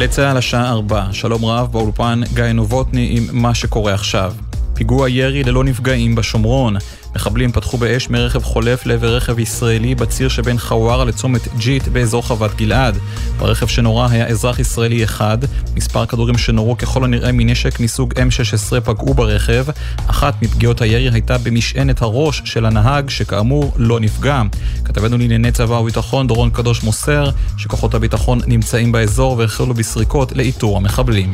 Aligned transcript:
גלי 0.00 0.08
צה"ל 0.08 0.36
השעה 0.36 0.70
4, 0.70 1.06
שלום 1.12 1.44
רב 1.44 1.72
באולפן 1.72 2.20
גיא 2.34 2.44
נובוטני 2.44 3.08
עם 3.16 3.26
מה 3.32 3.54
שקורה 3.54 3.94
עכשיו. 3.94 4.32
פיגוע 4.74 5.08
ירי 5.08 5.44
ללא 5.44 5.64
נפגעים 5.64 6.14
בשומרון. 6.14 6.76
מחבלים 7.14 7.52
פתחו 7.52 7.78
באש 7.78 8.10
מרכב 8.10 8.42
חולף 8.42 8.86
לעבר 8.86 9.16
רכב 9.16 9.38
ישראלי 9.38 9.94
בציר 9.94 10.28
שבין 10.28 10.58
חווארה 10.58 11.04
לצומת 11.04 11.40
ג'יט 11.58 11.88
באזור 11.88 12.22
חוות 12.22 12.56
גלעד. 12.56 12.98
ברכב 13.38 13.66
שנורה 13.66 14.08
היה 14.10 14.26
אזרח 14.26 14.58
ישראלי 14.58 15.04
אחד, 15.04 15.38
מספר 15.76 16.06
כדורים 16.06 16.38
שנורו 16.38 16.76
ככל 16.78 17.04
הנראה 17.04 17.32
מנשק 17.32 17.80
מסוג 17.80 18.14
M16 18.14 18.80
פגעו 18.80 19.14
ברכב. 19.14 19.64
אחת 20.06 20.42
מפגיעות 20.42 20.80
הירי 20.80 21.10
הייתה 21.12 21.38
במשענת 21.38 22.02
הראש 22.02 22.42
של 22.44 22.66
הנהג, 22.66 23.10
שכאמור 23.10 23.72
לא 23.76 24.00
נפגע. 24.00 24.42
כתבנו 24.84 25.18
לענייני 25.18 25.52
צבא 25.52 25.74
וביטחון 25.74 26.26
דורון 26.26 26.50
קדוש 26.50 26.82
מוסר 26.82 27.30
שכוחות 27.56 27.94
הביטחון 27.94 28.40
נמצאים 28.46 28.92
באזור 28.92 29.38
והחלו 29.38 29.74
בסריקות 29.74 30.32
לאיתור 30.32 30.76
המחבלים. 30.76 31.32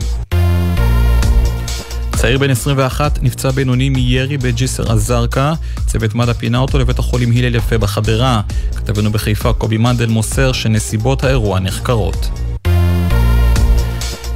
צעיר 2.26 2.38
בן 2.38 2.50
21 2.50 3.18
נפצע 3.22 3.50
בינוני 3.50 3.88
מירי 3.88 4.38
בג'יסר 4.38 4.92
א-זרקא, 4.92 5.52
צוות 5.86 6.14
מד"א 6.14 6.32
פינה 6.32 6.58
אותו 6.58 6.78
לבית 6.78 6.98
החולים 6.98 7.32
הלל 7.36 7.54
יפה 7.54 7.78
בחדרה. 7.78 8.40
כתבנו 8.76 9.10
בחיפה 9.10 9.52
קובי 9.52 9.76
מנדל 9.76 10.06
מוסר 10.06 10.52
שנסיבות 10.52 11.24
האירוע 11.24 11.60
נחקרות. 11.60 12.30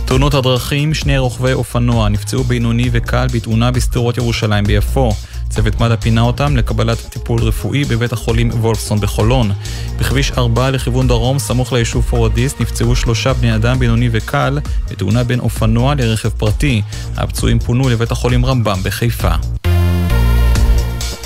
תאונות 0.05 0.35
הדרכים, 0.35 0.95
שני 0.95 1.19
רוכבי 1.19 1.53
אופנוע 1.53 2.09
נפצעו 2.09 2.45
בינוני 2.45 2.89
וקל 2.93 3.27
בתאונה 3.33 3.71
בשדרות 3.71 4.17
ירושלים 4.17 4.65
ביפו. 4.65 5.13
צוות 5.51 5.81
מד"א 5.81 5.97
פינה 5.97 6.21
אותם 6.21 6.57
לקבלת 6.57 6.99
טיפול 6.99 7.43
רפואי 7.43 7.85
בבית 7.85 8.13
החולים 8.13 8.51
וולפסון 8.51 9.01
בחולון. 9.01 9.51
בכביש 9.99 10.33
4 10.33 10.71
לכיוון 10.71 11.09
דרום, 11.09 11.39
סמוך 11.39 11.73
ליישוב 11.73 12.05
פורדיס, 12.05 12.55
נפצעו 12.61 12.97
שלושה 12.97 13.33
בני 13.33 13.55
אדם 13.55 13.79
בינוני 13.79 14.09
וקל 14.13 14.59
בתאונה 14.91 15.25
בין 15.25 15.41
אופנוע 15.41 15.95
לרכב 15.95 16.29
פרטי. 16.29 16.83
הפצועים 17.17 17.59
פונו 17.59 17.89
לבית 17.89 18.11
החולים 18.11 18.47
רמב"ם 18.47 18.81
בחיפה. 18.83 19.35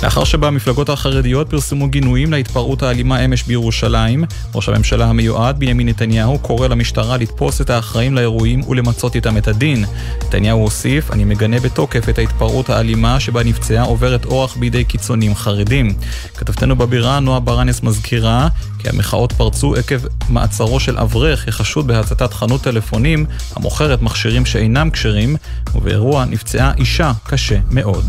לאחר 0.03 0.23
שבמפלגות 0.23 0.89
החרדיות 0.89 1.49
פרסמו 1.49 1.87
גינויים 1.87 2.31
להתפרעות 2.31 2.83
האלימה 2.83 3.25
אמש 3.25 3.43
בירושלים, 3.43 4.23
ראש 4.55 4.69
הממשלה 4.69 5.05
המיועד 5.05 5.59
בנימין 5.59 5.89
נתניהו 5.89 6.39
קורא 6.39 6.67
למשטרה 6.67 7.17
לתפוס 7.17 7.61
את 7.61 7.69
האחראים 7.69 8.15
לאירועים 8.15 8.69
ולמצות 8.69 9.15
איתם 9.15 9.37
את 9.37 9.47
הדין. 9.47 9.85
נתניהו 10.23 10.59
הוסיף, 10.61 11.11
אני 11.11 11.23
מגנה 11.23 11.59
בתוקף 11.59 12.09
את 12.09 12.17
ההתפרעות 12.17 12.69
האלימה 12.69 13.19
שבה 13.19 13.43
נפצעה 13.43 13.83
עוברת 13.83 14.25
אורח 14.25 14.57
בידי 14.57 14.83
קיצונים 14.83 15.35
חרדים. 15.35 15.93
כתבתנו 16.37 16.75
בבירה 16.75 17.19
נועה 17.19 17.39
ברנס 17.39 17.83
מזכירה 17.83 18.47
כי 18.79 18.89
המחאות 18.89 19.31
פרצו 19.33 19.75
עקב 19.75 19.99
מעצרו 20.29 20.79
של 20.79 20.97
אברך 20.97 21.47
החשוד 21.47 21.87
בהצתת 21.87 22.33
חנות 22.33 22.61
טלפונים 22.61 23.25
המוכרת 23.55 24.01
מכשירים 24.01 24.45
שאינם 24.45 24.89
כשרים, 24.89 25.35
ובאירוע 25.75 26.25
נפצעה 26.25 26.71
אישה 26.77 27.11
קשה 27.23 27.57
מאוד. 27.71 28.05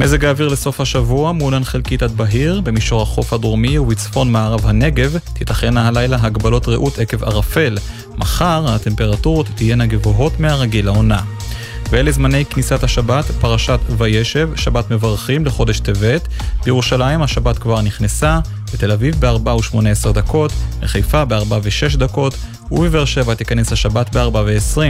מזג 0.00 0.24
האוויר 0.24 0.48
לסוף 0.48 0.80
השבוע 0.80 1.32
מעונן 1.32 1.64
חלקית 1.64 2.02
עד 2.02 2.12
בהיר, 2.12 2.60
במישור 2.60 3.02
החוף 3.02 3.32
הדרומי 3.32 3.78
ובצפון 3.78 4.32
מערב 4.32 4.66
הנגב 4.66 5.16
תיתכנה 5.32 5.88
הלילה 5.88 6.16
הגבלות 6.20 6.68
רעות 6.68 6.98
עקב 6.98 7.24
ערפל. 7.24 7.78
מחר 8.16 8.64
הטמפרטורות 8.68 9.46
תהיינה 9.54 9.86
גבוהות 9.86 10.40
מהרגיל 10.40 10.86
לעונה. 10.86 11.20
ואלה 11.90 12.12
זמני 12.12 12.44
כניסת 12.44 12.82
השבת, 12.82 13.24
פרשת 13.24 13.80
וישב, 13.98 14.50
שבת 14.56 14.90
מברכים 14.90 15.44
לחודש 15.44 15.80
טבת. 15.80 16.28
בירושלים 16.64 17.22
השבת 17.22 17.58
כבר 17.58 17.82
נכנסה, 17.82 18.40
בתל 18.74 18.92
אביב 18.92 19.16
ב-4 19.20 19.48
ו-18 19.48 20.12
דקות, 20.12 20.52
בחיפה 20.80 21.24
ב-4 21.24 21.52
ו-6 21.62 21.96
דקות, 21.96 22.34
ובבאר 22.70 23.04
שבע 23.04 23.34
תיכנס 23.34 23.72
השבת 23.72 24.16
ב-4 24.16 24.36
ו-20. 24.36 24.80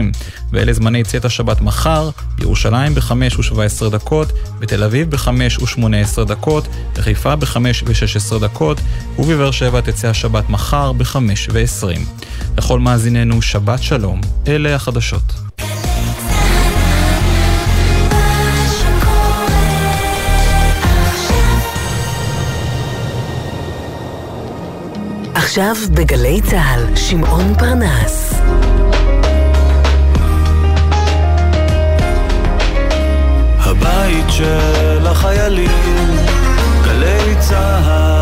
ואלה 0.52 0.72
זמני 0.72 1.04
צאת 1.04 1.24
השבת 1.24 1.60
מחר, 1.60 2.10
בירושלים 2.34 2.94
ב-5 2.94 3.12
ו-17 3.12 3.90
דקות, 3.90 4.28
בתל 4.58 4.84
אביב 4.84 5.10
ב-5 5.10 5.28
ו-18 5.60 6.24
דקות, 6.24 6.68
בחיפה 6.94 7.36
ב-5 7.36 7.56
ו-16 7.84 8.38
דקות, 8.40 8.80
ובבאר 9.18 9.50
שבע 9.50 9.80
תצא 9.80 10.08
השבת 10.08 10.50
מחר 10.50 10.92
ב-5 10.92 11.16
ו-20. 11.52 11.98
לכל 12.58 12.80
מאזיננו 12.80 13.42
שבת 13.42 13.82
שלום, 13.82 14.20
אלה 14.48 14.74
החדשות. 14.74 15.22
עכשיו 25.58 25.76
בגלי 25.91 26.41
צה"ל, 26.41 26.96
שמעון 26.96 27.54
פרנס. 27.58 28.41
הבית 33.58 34.24
של 34.28 35.06
החיילים, 35.06 36.16
גלי 36.84 37.34
צה"ל 37.38 38.17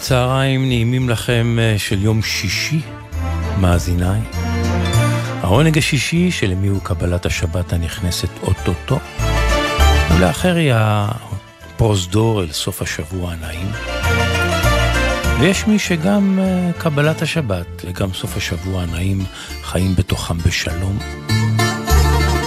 אחר 0.00 0.06
הצהריים 0.06 0.68
נעימים 0.68 1.08
לכם 1.08 1.56
אה, 1.60 1.74
של 1.78 2.02
יום 2.02 2.22
שישי, 2.22 2.80
מאזיניי. 3.60 4.20
העונג 5.42 5.78
השישי 5.78 6.30
שלמי 6.30 6.68
הוא 6.68 6.80
קבלת 6.82 7.26
השבת 7.26 7.72
הנכנסת 7.72 8.28
אוטוטו, 8.42 8.98
ולאחר 10.10 10.56
היא 10.56 10.72
הפרוזדור 10.74 12.42
אל 12.42 12.52
סוף 12.52 12.82
השבוע 12.82 13.32
הנעים. 13.32 13.66
ויש 15.40 15.66
מי 15.66 15.78
שגם 15.78 16.38
אה, 16.42 16.70
קבלת 16.78 17.22
השבת 17.22 17.66
וגם 17.84 18.12
סוף 18.12 18.36
השבוע 18.36 18.82
הנעים 18.82 19.24
חיים 19.62 19.94
בתוכם 19.94 20.38
בשלום. 20.38 20.98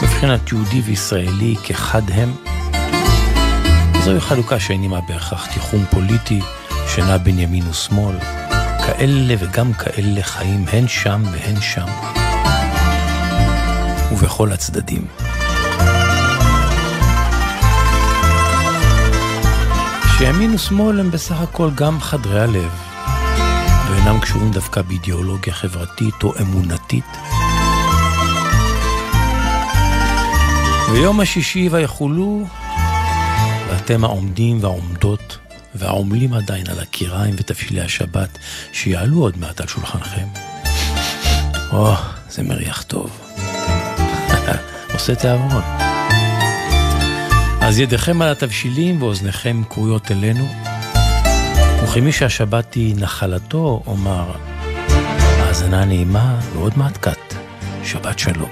מבחינת 0.04 0.52
יהודי 0.52 0.82
וישראלי 0.82 1.56
כחד 1.64 2.12
הם. 2.12 2.34
זוהי 4.04 4.20
חלוקה 4.20 4.60
שאינה 4.60 5.02
בהכרח 5.08 5.48
תיחום 5.54 5.86
פוליטי, 5.92 6.40
שנע 6.88 7.18
בין 7.18 7.39
ימין 7.39 7.68
ושמאל, 7.69 8.15
כאלה 8.85 9.35
וגם 9.39 9.74
כאלה 9.74 10.24
חיים 10.24 10.65
הן 10.71 10.88
שם 10.88 11.24
והן 11.31 11.62
שם, 11.62 11.88
ובכל 14.12 14.51
הצדדים. 14.51 15.06
שימין 20.18 20.56
ושמאל 20.56 21.00
הם 21.00 21.12
בסך 21.12 21.41
הכל 21.41 21.69
גם 21.75 22.01
חדרי 22.01 22.39
הלב, 22.39 22.71
ואינם 23.89 24.19
קשורים 24.19 24.51
דווקא 24.51 24.81
באידיאולוגיה 24.81 25.53
חברתית 25.53 26.24
או 26.24 26.33
אמונתית. 26.41 27.18
ויום 30.91 31.19
השישי 31.19 31.69
ויחולו, 31.71 32.45
ואתם 33.69 34.03
העומדים 34.03 34.57
והעומדות 34.62 35.43
והעומלים 35.75 36.34
עדיין 36.34 36.68
על 36.68 36.80
הקיריים 36.80 37.36
ותבשילי 37.38 37.81
השבת, 37.81 38.38
שיעלו 38.74 39.22
עוד 39.22 39.38
מעט 39.38 39.62
על 39.62 39.68
שולחנכם. 39.68 40.28
או, 41.72 41.94
זה 42.30 42.44
מריח 42.44 42.81
טוב. 42.81 43.20
עושה 44.94 45.16
תיאבון. 45.16 45.62
אז 47.62 47.80
ידיכם 47.80 48.22
על 48.22 48.31
התבשילים 48.31 49.02
ואוזניכם 49.02 49.62
כרויות 49.70 50.12
אלינו, 50.12 50.48
וכמי 51.84 52.12
שהשבת 52.12 52.74
היא 52.74 52.96
נחלתו, 52.98 53.84
אומר, 53.88 54.31
האזנה 55.40 55.86
נעימה 55.86 56.40
ועוד 56.54 56.78
מעט 56.78 56.98
קט, 56.98 57.34
שבת 57.84 58.19
שלום. 58.19 58.50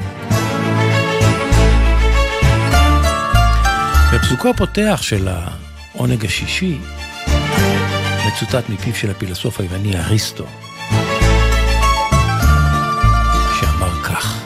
בפסוקו 4.13 4.49
הפותח 4.49 4.99
של 5.01 5.27
העונג 5.27 6.25
השישי, 6.25 6.77
מצוטט 8.31 8.69
מפיו 8.69 8.95
של 8.95 9.11
הפילוסוף 9.11 9.59
היווני 9.59 9.97
אריסטו, 9.97 10.45
שאמר 13.59 14.03
כך: 14.03 14.41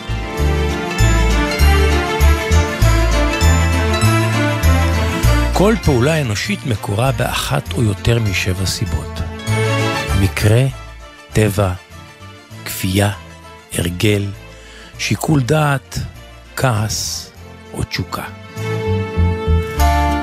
כל 5.53 5.73
פעולה 5.83 6.21
אנושית 6.21 6.65
מקורה 6.65 7.11
באחת 7.11 7.73
או 7.73 7.83
יותר 7.83 8.19
משבע 8.19 8.65
סיבות. 8.65 9.19
מקרה, 10.21 10.61
טבע, 11.33 11.73
כפייה, 12.65 13.11
הרגל, 13.73 14.25
שיקול 14.99 15.41
דעת, 15.41 15.97
כעס 16.55 17.31
או 17.73 17.83
תשוקה. 17.83 18.23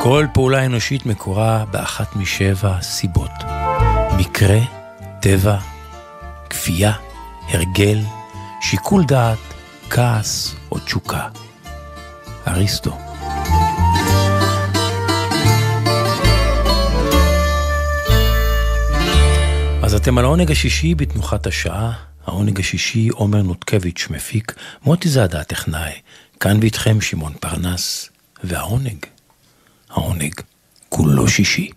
כל 0.02 0.26
פעולה 0.34 0.66
אנושית 0.66 1.06
מקורה 1.06 1.64
באחת 1.70 2.16
משבע 2.16 2.80
סיבות. 2.80 3.51
מקרה, 4.22 4.58
טבע, 5.20 5.58
כפייה, 6.50 6.92
הרגל, 7.48 7.98
שיקול 8.60 9.04
דעת, 9.04 9.38
כעס 9.90 10.54
או 10.72 10.78
תשוקה. 10.78 11.28
אריסטו. 12.48 12.98
אז 19.82 19.94
אתם 19.94 20.18
על 20.18 20.24
העונג 20.24 20.50
השישי 20.50 20.94
בתנוחת 20.94 21.46
השעה, 21.46 21.92
העונג 22.26 22.60
השישי 22.60 23.08
עומר 23.08 23.42
נותקביץ' 23.42 24.06
מפיק, 24.10 24.54
מוטי 24.84 25.08
זאדה 25.08 25.40
הטכנאי, 25.40 25.92
כאן 26.40 26.58
ואיתכם 26.60 27.00
שמעון 27.00 27.32
פרנס, 27.40 28.08
והעונג 28.44 29.06
העונג 29.90 30.34
כולו 30.88 31.28
שישי. 31.28 31.70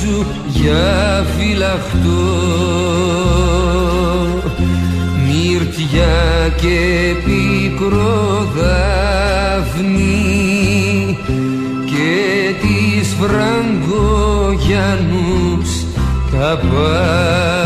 σου 0.00 0.26
για 0.46 1.26
φυλαχτώ 1.36 2.24
Μύρτια 5.26 6.14
και 6.56 6.78
πικρό 7.24 8.48
δάφνη 8.56 10.16
και 11.86 12.16
της 12.60 13.08
φραγκογιανούς 13.20 15.70
τα 16.30 16.50
πάντα 16.70 17.57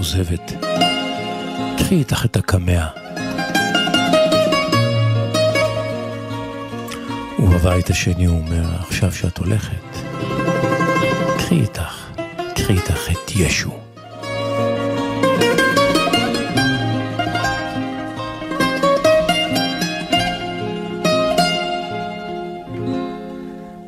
עוזבת. 0.00 0.52
קחי 1.78 1.94
איתך 1.94 2.24
את 2.24 2.36
הקמע. 2.36 2.86
ובבית 7.38 7.90
השני 7.90 8.24
הוא 8.24 8.38
אומר, 8.38 8.64
עכשיו 8.80 9.12
שאת 9.12 9.38
הולכת, 9.38 9.96
קחי 11.38 11.60
איתך, 11.60 12.10
קחי 12.54 12.72
איתך 12.72 13.10
את 13.10 13.30
ישו. 13.36 13.70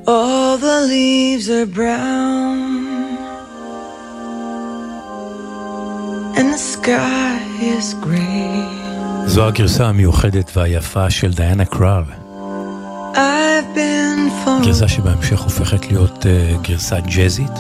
All 0.07 0.57
the 0.59 0.79
leaves 0.93 1.49
are 1.49 1.67
brown 1.77 2.42
זו 9.27 9.47
הגרסה 9.47 9.87
המיוחדת 9.87 10.57
והיפה 10.57 11.11
של 11.11 11.33
דיאנה 11.33 11.65
קראב. 11.65 12.05
גרסה 14.65 14.89
שבהמשך 14.89 15.41
הופכת 15.41 15.87
להיות 15.87 16.27
uh, 16.27 16.69
גרסה 16.69 17.01
ג'אזית 17.01 17.53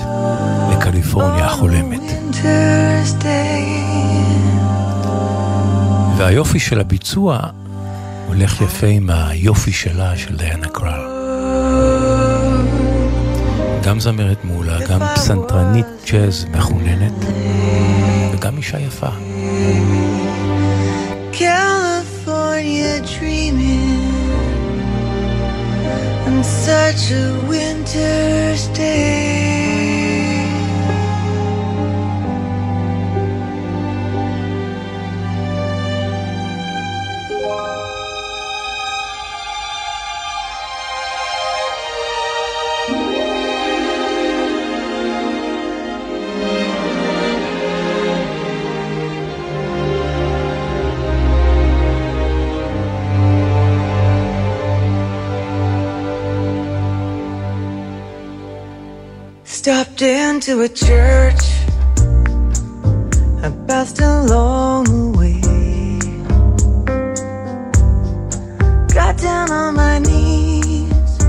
לקליפורניה 0.72 1.44
החולמת. 1.44 2.00
והיופי 6.16 6.60
של 6.60 6.80
הביצוע 6.80 7.38
הולך 8.26 8.60
יפה 8.60 8.86
עם 8.86 9.10
היופי 9.10 9.72
שלה, 9.72 10.16
של 10.16 10.36
דיאנה 10.36 10.68
קרל. 10.68 11.00
גם 13.84 14.00
זמרת 14.00 14.44
מעולה, 14.44 14.78
גם 14.88 15.00
פסנתרנית 15.14 15.86
ג'אז 16.12 16.46
מחוננת, 16.52 17.12
וגם 18.41 18.57
אישה 18.57 18.79
יפה. 18.79 19.09
California 21.33 22.93
dreaming 23.13 24.07
on 26.27 26.37
such 26.65 27.03
a 27.11 27.25
winter's 27.49 28.63
day 28.79 29.50
Stepped 59.94 60.10
into 60.10 60.62
a 60.62 60.68
church 60.68 61.42
I 63.42 63.52
passed 63.66 64.00
along 64.00 64.84
the 64.84 65.18
way. 65.18 65.40
Got 68.94 69.18
down 69.18 69.50
on 69.50 69.74
my 69.74 69.98
knees 69.98 71.20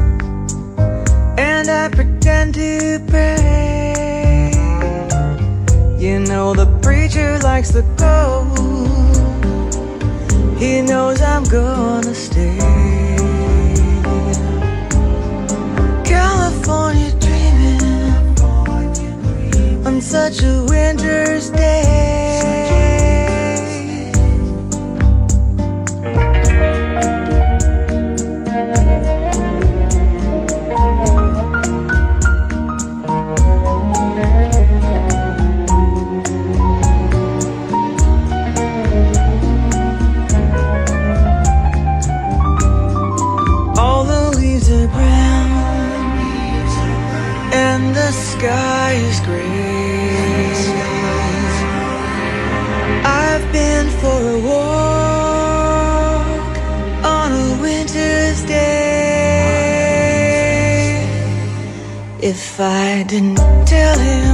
And 1.38 1.70
I 1.70 1.90
pretend 1.90 2.54
to 2.56 3.04
pray. 3.10 4.54
You 6.00 6.20
know 6.20 6.54
the 6.54 6.68
preacher 6.82 7.40
likes 7.40 7.72
the 7.72 7.82
go 7.98 8.48
He 10.58 10.82
knows 10.82 11.22
I'm 11.22 11.44
gonna 11.44 12.16
stay 12.16 12.73
Flanders 20.96 21.50
Day. 21.50 21.73
If 62.54 62.60
I 62.60 63.02
didn't 63.02 63.38
tell 63.66 63.98
him 63.98 64.33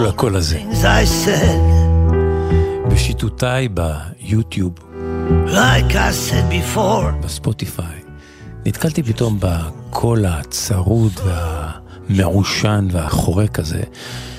הקשיבו 0.00 0.16
לקול 0.16 0.36
הזה. 0.36 0.60
בשיטותיי 2.90 3.68
ביוטיוב, 3.68 4.72
like 5.46 5.92
I 5.92 6.12
said 6.30 6.52
before, 6.52 7.24
בספוטיפיי, 7.24 8.00
נתקלתי 8.66 9.02
פתאום 9.02 9.38
בקול 9.40 10.26
הצרוד 10.26 11.12
והמעושן 11.24 12.88
והחורק 12.92 13.58
הזה 13.58 13.82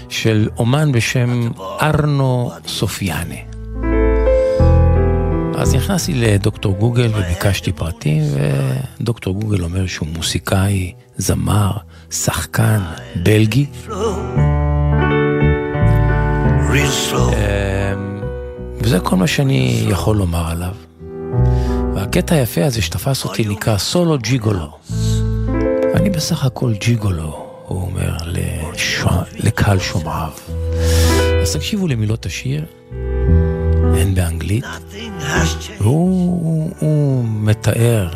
של 0.10 0.50
אומן 0.58 0.92
בשם 0.92 1.50
ארנו 1.82 2.52
סופיאנה. 2.68 3.36
אז 5.58 5.76
נכנסתי 5.76 6.14
לדוקטור 6.14 6.74
גוגל 6.74 7.12
וביקשתי 7.16 7.72
פרטים, 7.72 8.24
ודוקטור 9.00 9.34
גוגל 9.34 9.64
אומר 9.64 9.88
שהוא 9.88 10.08
מוסיקאי, 10.16 10.94
זמר, 11.18 11.72
שחקן, 12.12 12.80
בלגי. 13.16 13.66
אמ, 16.74 18.22
וזה 18.82 19.00
כל 19.00 19.16
מה 19.16 19.28
שאני 19.28 19.86
יכול 19.90 20.18
לומר 20.18 20.52
עליו. 20.52 20.76
והקטע 21.96 22.36
היפה 22.36 22.66
הזה 22.66 22.82
שתפס 22.82 23.26
אותי 23.26 23.46
נקרא 23.48 23.78
סולו 23.78 24.18
ג'יגולו. 24.18 24.78
אני 25.94 26.10
בסך 26.10 26.46
הכל 26.46 26.74
ג'יגולו, 26.74 27.48
הוא 27.68 27.82
אומר 27.82 28.18
לקהל 29.40 29.80
שומעיו. 29.80 30.32
אז 31.42 31.56
תקשיבו 31.56 31.88
למילות 31.88 32.26
השיר. 32.26 32.66
הן 33.98 34.16
באנגלית, 34.16 34.66
והוא 35.80 37.26
מתאר 37.26 38.10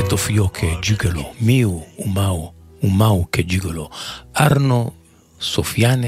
את 0.00 0.12
אופיו 0.12 0.52
כג'יגלו, 0.52 1.32
מי 1.40 1.62
הוא 1.62 1.82
ומהו, 1.98 2.52
ומהו 2.82 3.26
כג'יגלו. 3.32 3.88
ארנו 4.40 4.90
סופיאנה, 5.40 6.06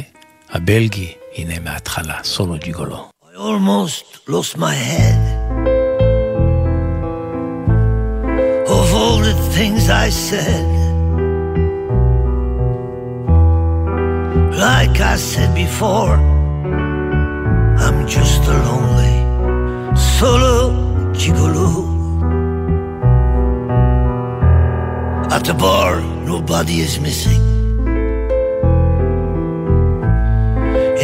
הבלגי, 0.51 1.13
הנה 1.35 1.59
מההתחלה, 1.59 2.19
סולו 2.23 2.55
ג'יגולו. 2.57 3.09
I 3.23 3.39
almost 3.39 4.05
lost 4.27 4.57
my 4.57 4.73
head 4.73 5.21
of 8.77 8.87
all 8.99 9.19
the 9.29 9.35
things 9.55 9.89
I 10.05 10.09
said. 10.09 10.65
Like 14.65 14.99
I 15.13 15.15
said 15.17 15.53
before, 15.53 16.15
I'm 17.83 17.99
just 18.07 18.41
a 18.55 18.57
lonely 18.67 19.17
solo 20.17 20.55
gigolo. 21.19 21.69
At 25.35 25.43
the 25.43 25.53
bar, 25.53 26.01
nobody 26.25 26.79
is 26.87 26.99
missing. 26.99 27.50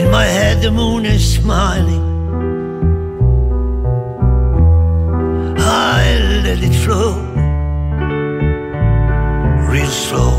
In 0.09 0.13
my 0.13 0.25
head, 0.25 0.63
the 0.63 0.71
moon 0.71 1.05
is 1.05 1.35
smiling. 1.35 2.03
I 5.59 6.19
let 6.45 6.63
it 6.63 6.75
flow, 6.83 7.13
real 9.71 9.93
slow, 10.07 10.33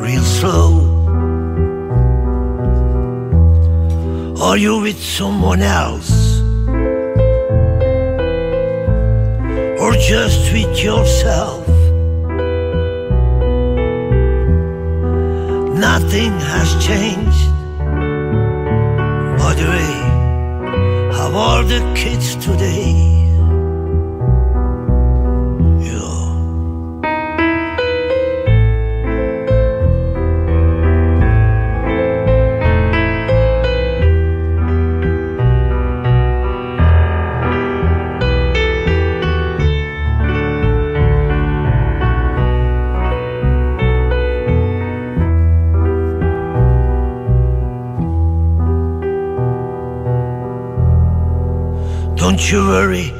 real 0.00 0.22
slow. 0.22 0.70
Are 4.40 4.56
you 4.56 4.78
with 4.80 5.02
someone 5.02 5.60
else? 5.60 6.38
Or 9.82 9.92
just 9.94 10.52
with 10.52 10.78
yourself? 10.84 11.66
Nothing 15.74 16.32
has 16.38 16.68
changed. 16.86 17.55
Audrey, 19.56 21.14
how 21.16 21.32
are 21.34 21.64
the 21.64 21.80
kids 21.96 22.36
today? 22.36 23.25
jewelry 52.46 53.15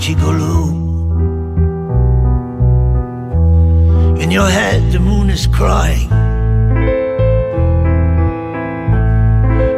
gigolo. 0.00 0.56
In 4.22 4.30
your 4.30 4.48
head, 4.48 4.90
the 4.92 4.98
moon 4.98 5.28
is 5.28 5.46
crying. 5.46 6.10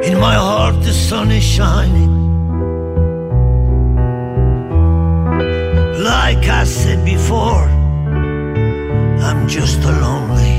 In 0.09 0.15
my 0.21 0.35
heart, 0.35 0.77
the 0.83 0.93
sun 0.93 1.31
is 1.33 1.43
shining. 1.43 2.13
Like 6.11 6.45
I 6.61 6.65
said 6.65 7.05
before, 7.05 7.67
I'm 9.27 9.49
just 9.49 9.81
a 9.91 9.93
lonely 10.05 10.57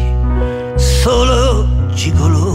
solo 0.77 1.65
gigolo. 1.99 2.51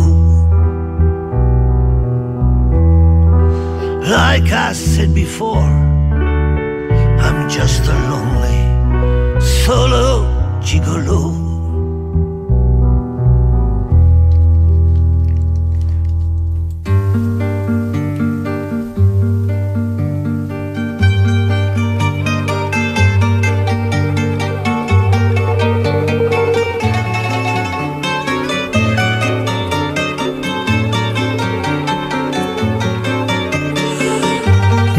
Like 4.16 4.52
I 4.52 4.72
said 4.72 5.14
before, 5.14 5.87
just 7.48 7.82
a 7.88 7.96
lonely 8.10 8.58
solo 9.40 10.26
gigolo. 10.60 11.48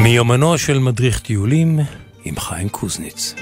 מיומנו 0.04 0.58
של 0.58 0.80
מדריך 0.80 1.20
טיולים 1.20 1.80
עם 2.24 2.36
חיים 2.40 2.70
קוזניץ. 2.70 3.36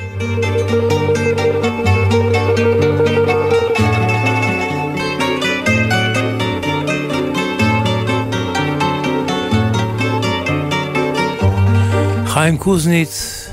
חיים 12.25 12.57
קוזניץ, 12.57 13.43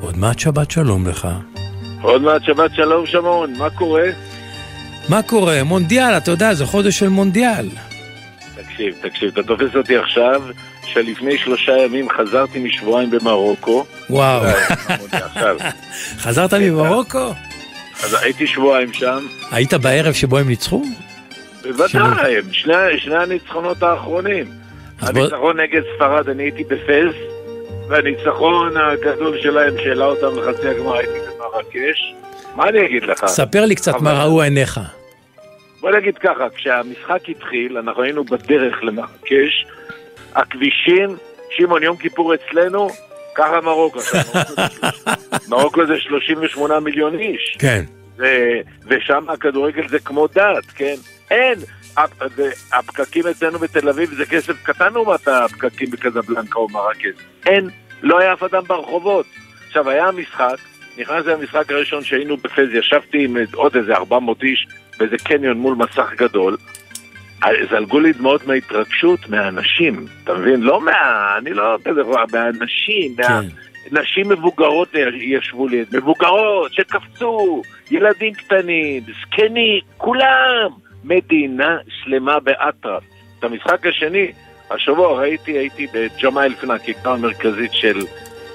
עוד 0.00 0.16
מעט 0.16 0.38
שבת 0.38 0.70
שלום 0.70 1.08
לך. 1.08 1.28
עוד 2.02 2.22
מעט 2.22 2.42
שבת 2.44 2.74
שלום 2.74 3.06
שמעון, 3.06 3.52
מה 3.58 3.70
קורה? 3.70 4.06
מה 5.08 5.22
קורה? 5.22 5.64
מונדיאל, 5.64 6.16
אתה 6.16 6.30
יודע, 6.30 6.54
זה 6.54 6.66
חודש 6.66 6.98
של 6.98 7.08
מונדיאל. 7.08 7.68
תקשיב, 8.54 8.94
תקשיב, 9.00 9.28
אתה 9.28 9.42
תופס 9.42 9.76
אותי 9.76 9.96
עכשיו, 9.96 10.42
שלפני 10.92 11.38
שלושה 11.38 11.72
ימים 11.78 12.08
חזרתי 12.10 12.58
משבועיים 12.58 13.10
במרוקו. 13.10 13.84
וואו. 14.10 14.44
אה, 14.44 14.54
חזרת 16.24 16.54
ממרוקו? 16.54 17.32
אז 18.04 18.14
הייתי 18.22 18.46
שבועיים 18.46 18.92
שם, 18.92 19.18
היית 19.50 19.74
בערב 19.74 20.12
שבו 20.12 20.38
הם 20.38 20.48
ניצחו? 20.48 20.82
בוודאי, 21.62 22.34
שני, 22.52 22.74
שני 22.98 23.16
הניצחונות 23.16 23.82
האחרונים. 23.82 24.44
אז 25.02 25.10
בוא- 25.10 25.20
הניצחון 25.22 25.60
נגד 25.60 25.82
ספרד, 25.96 26.28
אני 26.28 26.42
הייתי 26.42 26.64
בפס, 26.64 27.14
והניצחון 27.88 28.72
הגדול 28.76 29.38
שלהם 29.42 29.74
שהעלה 29.84 30.04
אותם 30.04 30.38
לחצי 30.38 30.68
הגמר 30.68 30.94
הייתי 30.96 31.12
במרקש. 31.38 32.14
מה 32.56 32.68
אני 32.68 32.86
אגיד 32.86 33.02
לך? 33.02 33.26
ספר 33.26 33.64
לי 33.64 33.74
קצת 33.74 33.92
מה 34.00 34.12
אבל- 34.12 34.20
ראו 34.20 34.42
עיניך. 34.42 34.80
בוא 35.80 35.90
נגיד 35.90 36.18
ככה, 36.18 36.44
כשהמשחק 36.56 37.28
התחיל, 37.28 37.78
אנחנו 37.78 38.02
היינו 38.02 38.24
בדרך 38.24 38.74
למרקש, 38.82 39.66
הכבישים, 40.34 41.16
שמעון, 41.50 41.82
יום 41.82 41.96
כיפור 41.96 42.34
אצלנו, 42.34 42.88
ככה 43.34 43.60
מרוקו. 43.60 43.98
מרוקו 44.00 44.00
זה 44.10 44.20
שלוש- 44.22 45.48
מרוקו 45.50 45.86
זה 45.86 45.94
38 45.98 46.80
מיליון 46.80 47.18
איש, 47.18 47.56
כן. 47.58 47.84
ו- 48.18 48.60
ושם 48.86 49.30
הכדורגל 49.30 49.88
זה 49.88 49.98
כמו 49.98 50.26
דת, 50.26 50.66
כן? 50.74 50.94
אין. 51.30 51.54
הפקקים 52.72 53.26
אצלנו 53.26 53.58
בתל 53.58 53.88
אביב 53.88 54.10
זה 54.14 54.26
כסף 54.26 54.62
קטן 54.62 54.92
לעומת 54.92 55.28
הפקקים 55.28 55.90
בקזבלנקה 55.90 56.58
או 56.58 56.68
מרקז. 56.68 57.12
אין, 57.46 57.68
לא 58.02 58.18
היה 58.18 58.32
אף 58.32 58.42
אדם 58.42 58.62
ברחובות. 58.66 59.26
עכשיו, 59.66 59.90
היה 59.90 60.06
המשחק, 60.08 60.56
נכנסתי 60.98 61.30
למשחק 61.30 61.72
הראשון 61.72 62.04
שהיינו 62.04 62.36
בפז, 62.36 62.68
ישבתי 62.74 63.24
עם 63.24 63.36
עוד 63.54 63.76
איזה 63.76 63.94
400 63.94 64.42
איש 64.42 64.66
באיזה 64.98 65.16
קניון 65.24 65.58
מול 65.58 65.74
מסך 65.74 66.12
גדול. 66.16 66.56
זלגו 67.70 68.00
לי 68.00 68.12
דמעות 68.12 68.46
מההתרגשות 68.46 69.28
מהאנשים, 69.28 70.06
אתה 70.24 70.34
מבין? 70.34 70.60
לא 70.60 70.80
מה... 70.80 70.92
אני 71.38 71.54
לא 71.54 71.76
כזה, 71.84 72.00
מהאנשים, 72.32 73.14
מה... 73.18 73.26
כן. 73.26 73.48
נשים 73.92 74.28
מבוגרות 74.28 74.88
ישבו 75.14 75.68
לי, 75.68 75.84
מבוגרות 75.92 76.72
שקפצו, 76.72 77.62
ילדים 77.90 78.34
קטנים, 78.34 79.02
זקנים, 79.22 79.80
כולם, 79.96 80.70
מדינה 81.04 81.78
שלמה 81.88 82.40
באטרף. 82.40 83.02
את 83.38 83.44
המשחק 83.44 83.86
השני, 83.86 84.32
השבוע 84.70 85.18
ראיתי, 85.18 85.52
הייתי 85.52 85.86
בג'מאל 85.92 86.54
פנה, 86.54 86.78
כיכר 86.78 87.16
מרכזית 87.16 87.72
של 87.72 87.98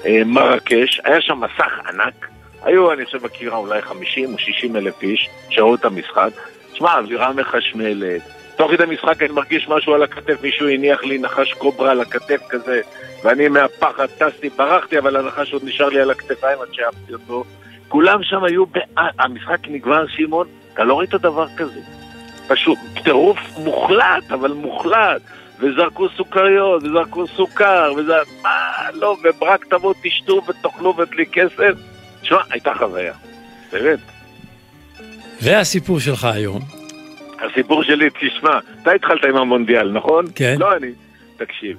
אה, 0.06 0.22
מרקש, 0.24 1.00
היה 1.04 1.20
שם 1.20 1.40
מסך 1.40 1.72
ענק, 1.88 2.28
היו 2.62 2.92
אני 2.92 3.04
חושב 3.04 3.18
בקירה 3.18 3.56
אולי 3.56 3.82
50 3.82 4.32
או 4.32 4.38
60 4.38 4.76
אלף 4.76 5.02
איש 5.02 5.28
שראו 5.50 5.74
את 5.74 5.84
המשחק, 5.84 6.30
שמע, 6.74 6.98
אווירה 6.98 7.32
מחשמלת, 7.32 8.22
תוך 8.56 8.70
כדי 8.70 8.84
משחק 8.86 9.22
אני 9.22 9.32
מרגיש 9.32 9.68
משהו 9.68 9.94
על 9.94 10.02
הכתף, 10.02 10.42
מישהו 10.42 10.68
הניח 10.68 11.04
לי 11.04 11.18
נחש 11.18 11.52
קוברה 11.52 11.90
על 11.90 12.00
הכתף 12.00 12.40
כזה, 12.48 12.80
ואני 13.24 13.48
מהפחד 13.48 14.06
טסתי, 14.06 14.48
ברחתי, 14.48 14.98
אבל 14.98 15.16
הנחש 15.16 15.52
עוד 15.52 15.64
נשאר 15.64 15.88
לי 15.88 16.00
על 16.00 16.10
הכתפיים 16.10 16.58
עד 16.60 16.68
שאהבתי 16.72 17.12
אותו. 17.12 17.44
כולם 17.88 18.22
שם 18.22 18.44
היו, 18.44 18.66
בא... 18.66 18.80
המשחק 19.18 19.58
נגמר, 19.68 20.06
שמעון, 20.08 20.46
אתה 20.74 20.84
לא 20.84 20.98
ראית 20.98 21.10
דבר 21.10 21.46
כזה. 21.56 21.80
פשוט 22.48 22.78
טירוף 23.04 23.38
מוחלט, 23.58 24.30
אבל 24.30 24.52
מוחלט. 24.52 25.22
וזרקו 25.60 26.08
סוכריות, 26.16 26.82
וזרקו 26.82 27.26
סוכר, 27.26 27.92
וזה... 27.96 28.12
מה, 28.42 28.50
לא, 28.92 29.16
וברק 29.24 29.64
תבואו, 29.64 29.94
תשתו 30.02 30.42
ותאכלו 30.48 30.94
ובלי 30.98 31.26
כסף. 31.32 31.72
תשמע, 32.22 32.38
הייתה 32.50 32.74
חוויה. 32.74 33.12
באמת. 33.72 33.98
והסיפור 35.42 36.00
שלך 36.00 36.24
היום? 36.24 36.85
הסיפור 37.40 37.84
שלי, 37.84 38.08
תשמע, 38.20 38.58
אתה 38.82 38.92
התחלת 38.92 39.24
עם 39.24 39.36
המונדיאל, 39.36 39.92
נכון? 39.92 40.24
כן. 40.34 40.56
לא 40.58 40.76
אני. 40.76 40.90
תקשיב. 41.36 41.76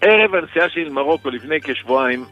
ערב 0.00 0.34
הנסיעה 0.34 0.68
שלי 0.68 0.84
למרוקו 0.84 1.30
לפני 1.30 1.60
כשבועיים, 1.60 2.24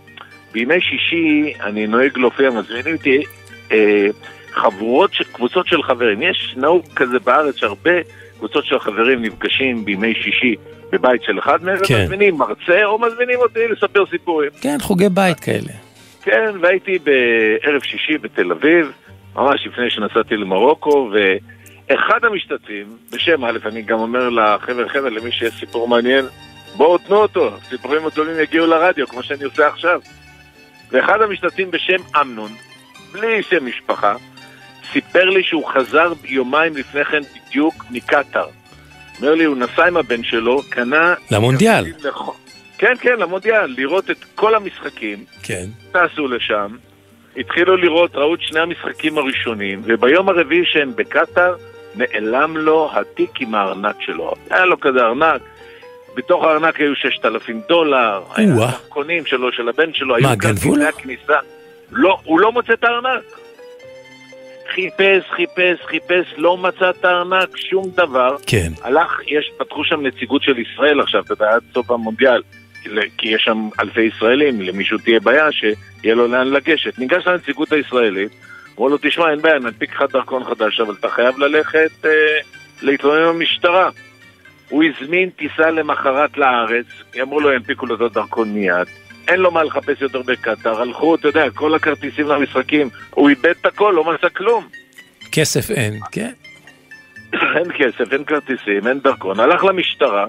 בימי 0.52 0.80
שישי 0.80 1.52
אני 1.62 1.86
נוהג 1.86 2.18
להופיע, 2.18 2.50
מזמינים 2.50 2.96
אותי 2.96 3.22
אה, 3.72 4.06
חבורות, 4.52 5.14
של, 5.14 5.24
קבוצות 5.32 5.66
של 5.66 5.82
חברים. 5.82 6.22
יש 6.22 6.54
נהוג 6.56 6.82
כזה 6.96 7.18
בארץ 7.18 7.56
שהרבה 7.56 7.90
קבוצות 8.38 8.64
של 8.66 8.78
חברים 8.78 9.22
נפגשים 9.22 9.84
בימי 9.84 10.14
שישי 10.14 10.54
בבית 10.92 11.22
של 11.22 11.38
אחד 11.38 11.64
מהם, 11.64 11.76
כן. 11.84 11.94
ומזמינים 11.94 12.36
מרצה 12.36 12.84
או 12.84 12.98
מזמינים 12.98 13.38
אותי 13.38 13.68
לספר 13.68 14.04
סיפורים. 14.10 14.50
כן, 14.60 14.76
חוגי 14.80 15.08
בית 15.08 15.40
כאלה. 15.40 15.72
כן, 16.22 16.50
והייתי 16.60 16.98
בערב 16.98 17.82
שישי 17.82 18.18
בתל 18.18 18.52
אביב, 18.52 18.92
ממש 19.36 19.66
לפני 19.66 19.90
שנסעתי 19.90 20.36
למרוקו, 20.36 21.10
ואחד 21.90 22.24
המשתתפים, 22.24 22.96
בשם 23.12 23.44
א', 23.44 23.58
אני 23.66 23.82
גם 23.82 23.98
אומר 23.98 24.28
לחבר 24.28 24.88
חבר'ה, 24.88 25.10
למי 25.10 25.32
שיש 25.32 25.54
סיפור 25.60 25.88
מעניין, 25.88 26.24
בואו 26.76 26.98
תנו 26.98 27.16
אותו, 27.16 27.50
סיפורים 27.68 28.08
גדולים 28.08 28.40
יגיעו 28.40 28.66
לרדיו, 28.66 29.06
כמו 29.06 29.22
שאני 29.22 29.44
עושה 29.44 29.66
עכשיו. 29.66 30.00
ואחד 30.90 31.22
המשתתפים 31.22 31.70
בשם 31.70 32.02
אמנון, 32.20 32.50
בלי 33.12 33.42
שם 33.42 33.66
משפחה, 33.66 34.16
סיפר 34.92 35.24
לי 35.24 35.42
שהוא 35.42 35.66
חזר 35.66 36.12
יומיים 36.24 36.76
לפני 36.76 37.04
כן 37.04 37.20
בדיוק 37.34 37.84
מקטאר. 37.90 38.46
אומר 39.18 39.34
לי, 39.34 39.44
הוא 39.44 39.56
נסע 39.56 39.86
עם 39.86 39.96
הבן 39.96 40.22
שלו, 40.22 40.62
קנה... 40.68 41.14
למונדיאל. 41.30 41.84
כן, 42.78 42.92
כן, 43.00 43.18
למונדיאל, 43.18 43.74
לראות 43.78 44.10
את 44.10 44.24
כל 44.34 44.54
המשחקים. 44.54 45.24
כן. 45.42 45.66
טסו 45.92 46.28
לשם, 46.28 46.76
התחילו 47.36 47.76
לראות, 47.76 48.14
ראו 48.14 48.34
את 48.34 48.42
שני 48.42 48.60
המשחקים 48.60 49.18
הראשונים, 49.18 49.82
וביום 49.84 50.28
הרביעי 50.28 50.64
שהם 50.64 50.92
בקטאר, 50.96 51.54
נעלם 51.94 52.56
לו 52.56 52.90
התיק 52.92 53.40
עם 53.40 53.54
הארנק 53.54 53.96
שלו. 54.00 54.32
היה 54.50 54.64
לו 54.64 54.80
כזה 54.80 55.00
ארנק, 55.00 55.42
בתוך 56.14 56.44
הארנק 56.44 56.80
היו 56.80 56.96
6,000 56.96 57.60
דולר, 57.68 58.22
היה 58.34 58.54
או-אה. 58.54 58.70
דרכונים 58.70 59.26
שלו, 59.26 59.52
של 59.52 59.68
הבן 59.68 59.92
שלו, 59.94 60.14
מה, 60.22 60.30
היו 60.30 60.38
גנבו 60.38 60.76
לו? 60.76 60.84
הכניסה. 60.84 61.36
לא, 61.92 62.18
הוא 62.24 62.40
לא 62.40 62.52
מוצא 62.52 62.72
את 62.72 62.84
הארנק. 62.84 63.22
חיפש, 64.74 65.22
חיפש, 65.30 65.78
חיפש, 65.86 66.34
לא 66.36 66.56
מצא 66.56 66.90
את 66.90 67.04
הארנק, 67.04 67.56
שום 67.56 67.90
דבר. 67.94 68.36
כן. 68.46 68.72
הלך, 68.82 69.20
יש, 69.26 69.50
פתחו 69.58 69.84
שם 69.84 70.06
נציגות 70.06 70.42
של 70.42 70.58
ישראל 70.58 71.00
עכשיו, 71.00 71.22
אתה 71.22 71.32
יודע, 71.32 71.54
עד 71.54 71.62
סוף 71.74 71.90
המונדיאל. 71.90 72.42
כי 73.18 73.28
יש 73.28 73.42
שם 73.42 73.68
אלפי 73.80 74.02
ישראלים, 74.02 74.60
למישהו 74.60 74.98
תהיה 74.98 75.20
בעיה 75.20 75.52
שיהיה 75.52 76.14
לו 76.14 76.26
לאן 76.26 76.48
לגשת. 76.48 76.98
ניגש 76.98 77.26
לנציגות 77.26 77.72
הישראלית, 77.72 78.32
אמרו 78.74 78.88
לו, 78.88 78.98
תשמע, 79.02 79.30
אין 79.30 79.42
בעיה, 79.42 79.58
ננפיק 79.58 79.94
לך 79.94 80.02
דרכון 80.12 80.44
חדש, 80.44 80.80
אבל 80.80 80.94
אתה 81.00 81.08
חייב 81.08 81.38
ללכת 81.38 82.04
אה, 82.04 82.10
להתלונן 82.82 83.28
במשטרה. 83.28 83.90
הוא 84.68 84.84
הזמין 84.84 85.30
טיסה 85.30 85.70
למחרת 85.70 86.36
לארץ, 86.36 86.86
אמרו 87.22 87.40
לו, 87.40 87.52
ינפיקו 87.52 87.86
לו 87.86 87.94
את 87.94 88.00
הדרכון 88.00 88.48
מיד. 88.48 88.86
אין 89.28 89.40
לו 89.40 89.50
מה 89.50 89.62
לחפש 89.62 90.02
יותר 90.02 90.22
בקטאר, 90.22 90.80
הלכו, 90.80 91.14
אתה 91.14 91.28
יודע, 91.28 91.50
כל 91.50 91.74
הכרטיסים 91.74 92.26
למשחקים, 92.26 92.88
הוא 93.10 93.28
איבד 93.28 93.54
את 93.60 93.66
הכל, 93.66 93.92
לא 93.96 94.04
מצא 94.04 94.28
כלום. 94.28 94.68
כסף 95.32 95.70
אין, 95.70 95.94
כן. 96.12 96.32
אין 97.56 97.72
כסף, 97.78 98.12
אין 98.12 98.24
כרטיסים, 98.24 98.86
אין 98.86 99.00
דרכון. 99.00 99.40
הלך 99.40 99.64
למשטרה, 99.64 100.26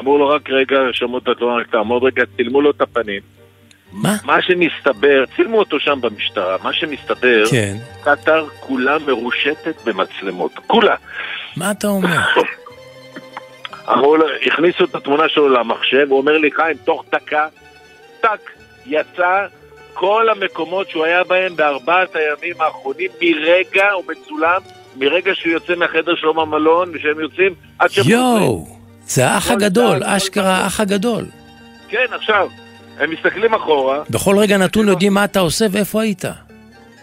אמרו 0.00 0.18
לו 0.18 0.28
רק 0.28 0.50
רגע, 0.50 0.76
שמעו 0.92 1.18
את 1.18 1.28
התלונה, 1.28 1.60
רק 1.60 1.70
תעמוד 1.70 2.04
רגע, 2.04 2.22
צילמו 2.36 2.60
לו 2.60 2.70
את 2.70 2.80
הפנים. 2.80 3.20
מה? 3.92 4.16
מה 4.24 4.42
שמסתבר, 4.42 5.24
צילמו 5.36 5.58
אותו 5.58 5.80
שם 5.80 5.98
במשטרה, 6.00 6.56
מה 6.62 6.72
שמסתבר, 6.72 7.44
כן. 7.50 7.76
קטאר 8.00 8.46
כולה 8.60 8.98
מרושתת 8.98 9.74
במצלמות, 9.84 10.52
כולה. 10.66 10.94
מה 11.56 11.70
אתה 11.70 11.86
אומר? 11.86 12.18
אמרו 13.92 14.16
לו, 14.16 14.26
הכניסו 14.46 14.84
את 14.84 14.94
התמונה 14.94 15.28
שלו 15.28 15.48
למחשב, 15.48 16.06
הוא 16.10 16.18
אומר 16.18 16.38
לי, 16.38 16.50
חיים, 16.52 16.76
תוך 16.84 17.04
דקה, 17.12 17.46
טאק, 18.20 18.50
יצא 18.86 19.46
כל 19.94 20.28
המקומות 20.28 20.90
שהוא 20.90 21.04
היה 21.04 21.24
בהם 21.24 21.56
בארבעת 21.56 22.16
הימים 22.16 22.60
האחרונים, 22.60 23.10
מרגע, 23.20 23.90
הוא 23.90 24.04
מצולם, 24.08 24.60
מרגע 24.96 25.34
שהוא 25.34 25.52
יוצא 25.52 25.74
מהחדר 25.74 26.14
שלו 26.16 26.34
במלון, 26.34 26.90
ושהם 26.94 27.20
יוצאים, 27.20 27.54
עד 27.78 27.90
שהם 27.90 28.04
חוזרים. 28.04 28.20
יואו, 28.20 28.66
זה 29.06 29.26
האח 29.26 29.48
כל 29.48 29.54
הגדול, 29.54 29.98
כל 29.98 30.04
אשכרה. 30.04 30.56
האח 30.56 30.80
הגדול. 30.80 31.24
כן, 31.88 32.06
עכשיו, 32.10 32.48
הם 32.98 33.10
מסתכלים 33.10 33.54
אחורה, 33.54 34.02
בכל 34.10 34.38
רגע 34.38 34.58
נתון 34.58 34.88
יודעים 34.88 35.14
מה 35.14 35.24
אתה 35.24 35.40
עושה 35.40 35.66
ואיפה 35.70 36.02
היית. 36.02 36.24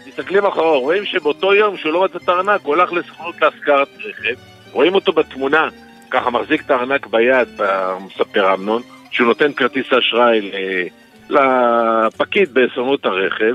מסתכלים 0.06 0.46
אחורה, 0.46 0.78
רואים 0.78 1.04
שבאותו 1.04 1.54
יום 1.54 1.76
שהוא 1.76 1.92
לא 1.92 2.04
מצא 2.04 2.18
את 2.24 2.28
הארנק, 2.28 2.60
הוא 2.64 2.74
הלך 2.74 2.92
לסוכנות 2.92 3.34
להשכרת 3.42 3.88
רכב, 3.98 4.34
רואים 4.72 4.94
אותו 4.94 5.12
בתמונה, 5.12 5.68
ככה 6.10 6.30
מחזיק 6.30 6.62
את 6.66 6.70
הארנק 6.70 7.06
ביד, 7.06 7.48
מספר 8.06 8.54
אמנון, 8.54 8.82
שהוא 9.10 9.26
נותן 9.26 9.52
כרטיס 9.52 9.86
אשראי 9.92 10.50
לפקיד 11.30 12.54
בסוכנות 12.54 13.06
הרכב, 13.06 13.54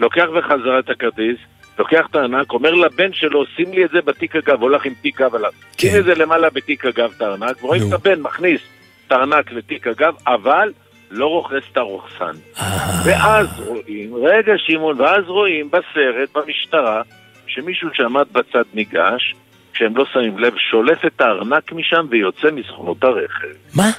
לוקח 0.00 0.26
בחזרה 0.36 0.78
את 0.78 0.90
הכרטיס, 0.90 1.36
לוקח 1.78 2.06
את 2.10 2.14
הארנק, 2.16 2.52
אומר 2.52 2.74
לבן 2.74 3.12
שלו, 3.12 3.44
שים 3.56 3.72
לי 3.72 3.84
את 3.84 3.90
זה 3.90 4.00
בתיק 4.04 4.36
הגב, 4.36 4.62
הולך 4.62 4.84
עם 4.84 4.94
תיק 5.02 5.20
גב 5.20 5.34
עליו. 5.34 5.52
כן. 5.76 5.88
שים 5.88 5.98
את 6.00 6.04
זה 6.04 6.14
למעלה 6.14 6.50
בתיק 6.50 6.86
הגב, 6.86 7.12
את 7.16 7.22
הארנק, 7.22 7.64
ורואים. 7.64 7.82
את 7.88 7.92
הבן 7.92 8.20
מכניס 8.20 8.60
את 9.06 9.12
הארנק 9.12 9.52
לתיק 9.52 9.86
הגב, 9.86 10.14
אבל 10.26 10.72
לא 11.10 11.26
רוכס 11.26 11.62
את 11.72 11.76
הרוכסן. 11.76 12.32
אה, 12.58 12.62
ואז 13.04 13.60
רואים, 13.66 14.14
רגע 14.14 14.52
שמעון, 14.56 15.00
ואז 15.00 15.24
רואים 15.26 15.70
בסרט, 15.70 16.28
במשטרה, 16.34 17.02
שמישהו 17.46 17.88
שעמד 17.92 18.26
בצד 18.32 18.64
ניגש, 18.74 19.34
כשהם 19.72 19.96
לא 19.96 20.04
שמים 20.12 20.38
לב, 20.38 20.54
שולף 20.70 21.04
את 21.06 21.20
הארנק 21.20 21.72
משם 21.72 22.06
ויוצא 22.10 22.50
מסוכנות 22.52 23.04
הרכב. 23.04 23.46
מה? 23.74 23.90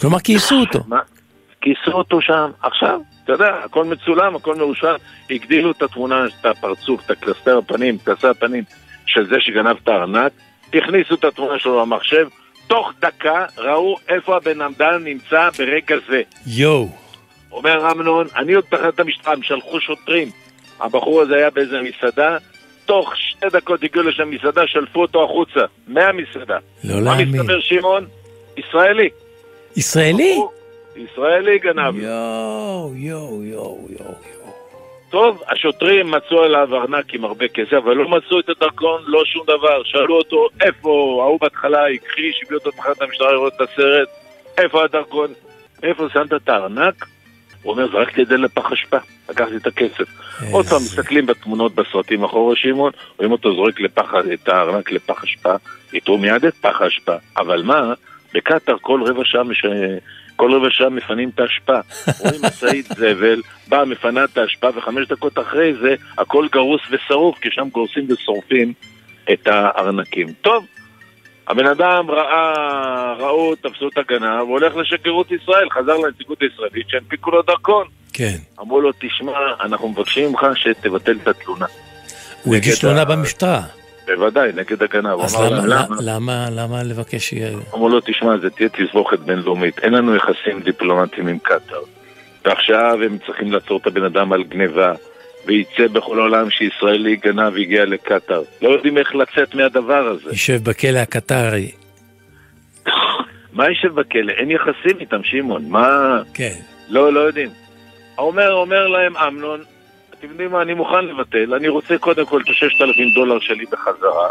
כלומר 0.00 0.18
כייסו 0.18 0.60
אותו. 0.60 0.78
מה? 0.86 1.00
כיסו 1.60 1.92
אותו 1.92 2.20
שם. 2.20 2.50
עכשיו, 2.62 3.00
אתה 3.24 3.32
יודע, 3.32 3.54
הכל 3.64 3.84
מצולם, 3.84 4.36
הכל 4.36 4.54
מאושר. 4.54 4.96
הגדילו 5.30 5.70
את 5.70 5.82
התמונה, 5.82 6.24
את 6.26 6.46
הפרצוף, 6.46 7.04
את 7.04 7.10
הקלסתר 7.10 7.58
הפנים, 7.58 7.98
קלסתר 7.98 8.30
הפנים 8.30 8.64
של 9.06 9.28
זה 9.28 9.36
שגנב 9.40 9.76
את 9.82 9.88
הארנק, 9.88 10.32
הכניסו 10.74 11.14
את 11.14 11.24
התמונה 11.24 11.58
שלו 11.58 11.82
למחשב, 11.82 12.28
תוך 12.66 12.92
דקה 13.00 13.44
ראו 13.58 13.96
איפה 14.08 14.36
הבן 14.36 14.60
אדם 14.60 15.04
נמצא 15.04 15.48
ברגע 15.58 15.96
זה. 16.08 16.22
יואו. 16.46 16.88
אומר 17.52 17.90
אמנון, 17.92 18.26
אני 18.36 18.52
עוד 18.52 18.64
תחנת 18.70 19.00
המשטרה, 19.00 19.32
הם 19.32 19.42
שלחו 19.42 19.80
שוטרים. 19.80 20.30
הבחור 20.80 21.22
הזה 21.22 21.34
היה 21.34 21.50
באיזה 21.50 21.76
מסעדה, 21.80 22.36
תוך 22.84 23.12
שתי 23.16 23.46
דקות 23.52 23.82
הגיעו 23.84 24.04
לשם 24.04 24.30
מסעדה, 24.30 24.62
שלפו 24.66 25.02
אותו 25.02 25.24
החוצה, 25.24 25.60
מהמסעדה. 25.86 26.58
לא 26.84 26.94
מה 26.94 27.00
להאמין. 27.00 27.28
מסתבר, 27.28 27.60
שמעון? 27.60 28.06
ישראלי. 28.56 29.08
ישראלי? 29.76 30.38
ישראלי 30.96 31.58
גנב. 31.58 31.96
יואו, 31.96 32.92
יואו, 32.94 33.44
יואו, 33.44 33.88
יואו. 33.90 34.35
טוב, 35.10 35.42
השוטרים 35.48 36.10
מצאו 36.10 36.42
עליו 36.42 36.76
ארנק 36.76 37.14
עם 37.14 37.24
הרבה 37.24 37.48
כסף, 37.48 37.72
אבל 37.72 37.94
לא 37.94 38.08
מצאו 38.08 38.40
את 38.40 38.48
הדרכון, 38.48 39.02
לא 39.06 39.24
שום 39.24 39.42
דבר. 39.46 39.82
שאלו 39.84 40.14
אותו 40.14 40.48
איפה, 40.60 41.20
ההוא 41.24 41.40
בהתחלה 41.40 41.88
הכחיש, 41.88 42.40
הביאו 42.44 42.58
אותו 42.58 42.70
לתחנת 42.70 43.02
המשטרה 43.02 43.32
לראות 43.32 43.52
את 43.56 43.60
הסרט, 43.60 44.08
איפה 44.58 44.84
הדרכון? 44.84 45.30
איפה 45.82 46.06
שמת 46.12 46.32
את 46.34 46.48
הארנק? 46.48 47.06
הוא 47.62 47.72
אומר, 47.72 47.90
זרקתי 47.92 48.22
את 48.22 48.26
זה 48.26 48.36
לפח 48.36 48.72
אשפה, 48.72 48.96
לקחתי 49.28 49.56
את 49.56 49.66
הכסף. 49.66 50.04
עוד 50.52 50.66
פעם, 50.66 50.78
מסתכלים 50.78 51.26
בתמונות 51.26 51.74
בסרטים 51.74 52.24
אחורה 52.24 52.56
שמעון, 52.56 52.92
רואים 53.18 53.32
אותו 53.32 53.54
זורק 53.54 53.80
לפח, 53.80 54.12
את 54.34 54.48
הארנק 54.48 54.92
לפח 54.92 55.24
אשפה, 55.24 55.54
איתרו 55.92 56.18
מיד 56.18 56.44
את 56.44 56.54
פח 56.54 56.80
האשפה. 56.80 57.14
אבל 57.36 57.62
מה, 57.62 57.92
בקטאר 58.34 58.76
כל 58.80 59.02
רבע 59.06 59.24
שעה 59.24 59.42
מש... 59.42 59.64
כל 60.36 60.54
רבע 60.54 60.70
שעה 60.70 60.88
מפנים 60.88 61.28
את 61.34 61.40
האשפה. 61.40 61.78
רואים 62.24 62.40
משאית 62.46 62.86
זבל, 62.86 63.40
באה 63.68 63.84
מפנה 63.84 64.24
את 64.24 64.38
האשפה, 64.38 64.68
וחמש 64.76 65.08
דקות 65.08 65.38
אחרי 65.38 65.74
זה 65.74 65.94
הכל 66.18 66.46
גרוס 66.52 66.80
ושרוף, 66.90 67.38
כי 67.38 67.48
שם 67.52 67.68
גורסים 67.72 68.06
ושורפים 68.08 68.72
את 69.32 69.46
הארנקים. 69.46 70.32
טוב, 70.40 70.66
הבן 71.48 71.66
אדם 71.66 72.10
ראה, 72.10 73.14
ראו, 73.18 73.54
תפסו 73.54 73.88
את 73.88 73.98
הגנב, 73.98 74.40
הוא 74.40 74.50
הולך 74.50 74.76
לשגרירות 74.76 75.32
ישראל, 75.32 75.70
חזר 75.70 75.96
לנציגות 75.96 76.42
הישראלית, 76.42 76.88
שהנפיקו 76.88 77.30
לו 77.30 77.42
דרכון. 77.42 77.86
כן. 78.12 78.36
אמרו 78.60 78.80
לו, 78.80 78.90
תשמע, 79.00 79.32
אנחנו 79.60 79.88
מבקשים 79.88 80.30
ממך 80.30 80.46
שתבטל 80.54 81.16
את 81.22 81.28
התלונה. 81.28 81.66
הוא 82.42 82.54
הגיש 82.54 82.78
תלונה 82.78 83.04
במשטרה. 83.04 83.62
בוודאי, 84.06 84.50
נגד 84.54 84.82
הגנב. 84.82 85.20
אז 85.20 85.36
למה, 85.36 85.66
למה, 85.66 85.96
למה, 86.00 86.48
למה 86.50 86.82
לבקש 86.82 87.28
שיהיה... 87.28 87.58
אמרו 87.74 87.88
לו, 87.88 88.00
תשמע, 88.00 88.36
זה 88.42 88.50
תהיה 88.50 88.68
תסבוכת 88.68 89.18
בינלאומית, 89.18 89.78
אין 89.78 89.94
לנו 89.94 90.16
יחסים 90.16 90.60
דיפלומטיים 90.64 91.26
עם 91.26 91.38
קטאר. 91.38 91.80
ועכשיו 92.44 92.98
הם 93.04 93.18
צריכים 93.26 93.52
לעצור 93.52 93.78
את 93.78 93.86
הבן 93.86 94.04
אדם 94.04 94.32
על 94.32 94.42
גניבה, 94.42 94.92
וייצא 95.46 95.86
בכל 95.92 96.18
העולם 96.18 96.50
שישראלי 96.50 97.16
גנב 97.16 97.52
והגיע 97.52 97.84
לקטאר. 97.84 98.42
לא 98.62 98.68
יודעים 98.68 98.98
איך 98.98 99.14
לצאת 99.14 99.54
מהדבר 99.54 100.08
הזה. 100.08 100.30
יישב 100.30 100.64
בכלא 100.64 100.98
הקטרי. 100.98 101.70
מה 103.52 103.70
ישב 103.70 103.94
בכלא? 103.94 104.32
אין 104.32 104.50
יחסים 104.50 105.00
איתם, 105.00 105.22
שמעון. 105.24 105.68
מה... 105.68 106.20
כן. 106.34 106.54
לא, 106.88 107.12
לא 107.12 107.20
יודעים. 107.20 107.50
אומר, 108.18 108.52
אומר 108.52 108.86
להם 108.86 109.16
אמנון, 109.16 109.60
אתם 110.18 110.28
יודעים 110.30 110.50
מה, 110.50 110.62
אני 110.62 110.74
מוכן 110.74 111.04
לבטל, 111.04 111.54
אני 111.54 111.68
רוצה 111.68 111.98
קודם 111.98 112.26
כל 112.26 112.40
את 112.40 112.48
ה-6,000 112.48 113.14
דולר 113.14 113.38
שלי 113.40 113.64
בחזרה. 113.72 114.28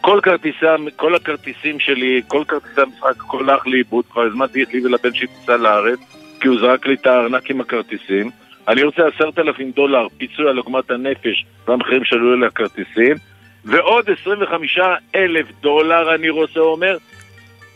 כל, 0.00 0.20
כרטיסי, 0.22 0.66
כל 0.96 1.14
הכרטיסים 1.14 1.80
שלי, 1.80 2.22
כל 2.28 2.44
כרטיסי 2.48 2.80
המשחק, 2.80 3.24
הכל 3.24 3.50
הלך 3.50 3.66
לאיבוד, 3.66 4.04
כבר 4.10 4.22
הזמנתי 4.22 4.62
את 4.62 4.74
לי 4.74 4.84
ולבן 4.84 5.14
שלי 5.14 5.26
טיסה 5.26 5.56
לארץ, 5.56 5.98
כי 6.40 6.48
הוא 6.48 6.60
זרק 6.60 6.86
לי 6.86 6.94
את 6.94 7.06
הארנק 7.06 7.50
עם 7.50 7.60
הכרטיסים. 7.60 8.30
אני 8.68 8.82
רוצה 8.82 9.02
עשרת 9.14 9.38
אלפים 9.38 9.70
דולר 9.70 10.06
פיצוי 10.18 10.48
על 10.48 10.56
עוגמת 10.56 10.90
הנפש 10.90 11.44
והמחירים 11.68 12.04
שעלו 12.04 12.34
אלה 12.34 12.46
הכרטיסים, 12.46 13.16
ועוד 13.64 14.10
עשרים 14.10 14.42
וחמישה 14.42 14.94
אלף 15.14 15.46
דולר, 15.60 16.14
אני 16.14 16.30
רוצה, 16.30 16.60
אומר, 16.60 16.96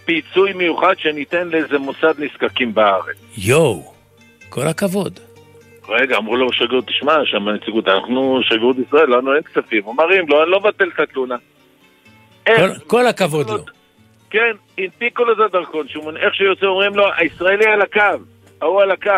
פיצוי 0.05 0.53
מיוחד 0.53 0.95
שניתן 0.99 1.49
לאיזה 1.49 1.79
מוסד 1.79 2.15
נזקקים 2.19 2.75
בארץ. 2.75 3.17
יואו, 3.39 3.93
כל 4.49 4.67
הכבוד. 4.67 5.26
רגע, 5.89 6.17
אמרו 6.17 6.37
לו 6.37 6.49
בשגרירות, 6.49 6.87
תשמע, 6.87 7.15
שם 7.25 7.49
הנציגות, 7.49 7.89
אנחנו 7.89 8.41
שגרירות 8.43 8.77
ישראל, 8.89 9.17
לנו 9.17 9.35
אין 9.35 9.43
כספים. 9.43 9.85
הוא 9.85 9.95
אמר, 9.95 10.05
אם 10.21 10.29
לא, 10.29 10.43
אני 10.43 10.51
לא 10.51 10.61
מבטל 10.61 10.89
את 10.95 11.01
התלונה. 11.01 11.37
כל, 12.47 12.53
כל 12.87 13.07
הכבוד 13.07 13.51
לו. 13.51 13.57
כן, 14.31 14.53
הנפיקו 14.79 15.25
לזה 15.25 15.43
דרכון, 15.53 15.89
שהוא 15.89 16.13
איך 16.17 16.35
שיוצא 16.35 16.67
אומרים 16.67 16.95
לו, 16.95 17.05
הישראלי 17.17 17.67
על 17.67 17.83
הקו, 17.83 18.25
ההוא 18.61 18.83
על 18.83 18.91
הקו. 18.91 19.11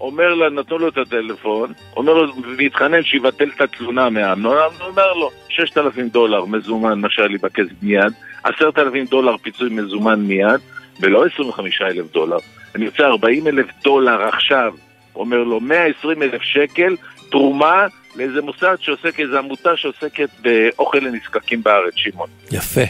אומר 0.00 0.34
לה, 0.34 0.50
נתנו 0.50 0.78
לו 0.78 0.88
את 0.88 0.98
הטלפון, 0.98 1.72
אומר 1.96 2.12
לו, 2.12 2.32
להתחנן 2.58 3.02
שיבטל 3.02 3.50
את 3.56 3.60
התלונה 3.60 4.10
מהאמנון, 4.10 4.56
האמנון 4.56 4.88
אומר 4.90 5.12
לו, 5.12 5.30
6,000 5.48 6.08
דולר 6.08 6.44
מזומן, 6.44 7.00
מה 7.00 7.10
שהיה 7.10 7.28
לי 7.28 7.38
בכסף 7.38 7.82
מיד, 7.82 8.12
10,000 8.44 9.04
דולר 9.04 9.36
פיצוי 9.36 9.70
מזומן 9.70 10.20
מיד, 10.20 10.60
ולא 11.00 11.26
25,000 11.34 12.06
דולר. 12.12 12.36
אני 12.74 12.86
רוצה 12.86 13.06
40,000 13.06 13.66
דולר 13.84 14.22
עכשיו, 14.22 14.74
אומר 15.16 15.44
לו, 15.44 15.60
120,000 15.60 16.42
שקל, 16.42 16.96
תרומה 17.30 17.86
לאיזה 18.16 18.42
מוסד 18.42 18.76
שעוסק, 18.80 19.20
איזו 19.20 19.38
עמותה 19.38 19.76
שעוסקת 19.76 20.28
באוכל 20.40 20.98
לנזקקים 20.98 21.62
בארץ, 21.62 21.92
שמעון. 21.96 22.28
יפה. 22.52 22.80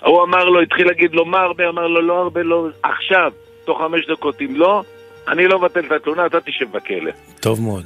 הוא 0.00 0.22
אמר 0.22 0.44
לו, 0.44 0.60
התחיל 0.60 0.86
להגיד 0.86 1.14
לו 1.14 1.24
מה 1.24 1.40
הרבה, 1.40 1.68
אמר 1.68 1.86
לו 1.86 2.02
לא 2.02 2.14
הרבה, 2.14 2.42
לא, 2.42 2.68
עכשיו, 2.82 3.32
תוך 3.64 3.78
חמש 3.78 4.06
דקות, 4.06 4.40
אם 4.40 4.56
לא, 4.56 4.82
אני 5.28 5.48
לא 5.48 5.58
מבטל 5.58 5.86
את 5.86 5.92
התלונה, 5.92 6.26
אתה 6.26 6.40
תשב 6.40 6.72
בכלא. 6.72 7.10
טוב 7.40 7.62
מאוד. 7.62 7.84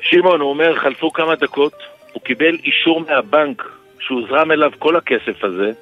שמעון, 0.00 0.40
הוא 0.40 0.50
אומר, 0.50 0.78
חלפו 0.78 1.12
כמה 1.12 1.34
דקות, 1.34 1.72
הוא 2.12 2.22
קיבל 2.22 2.56
אישור 2.64 3.00
מהבנק 3.00 3.62
שהוזרם 4.00 4.52
אליו 4.52 4.70
כל 4.78 4.96
הכסף 4.96 5.44
הזה. 5.44 5.72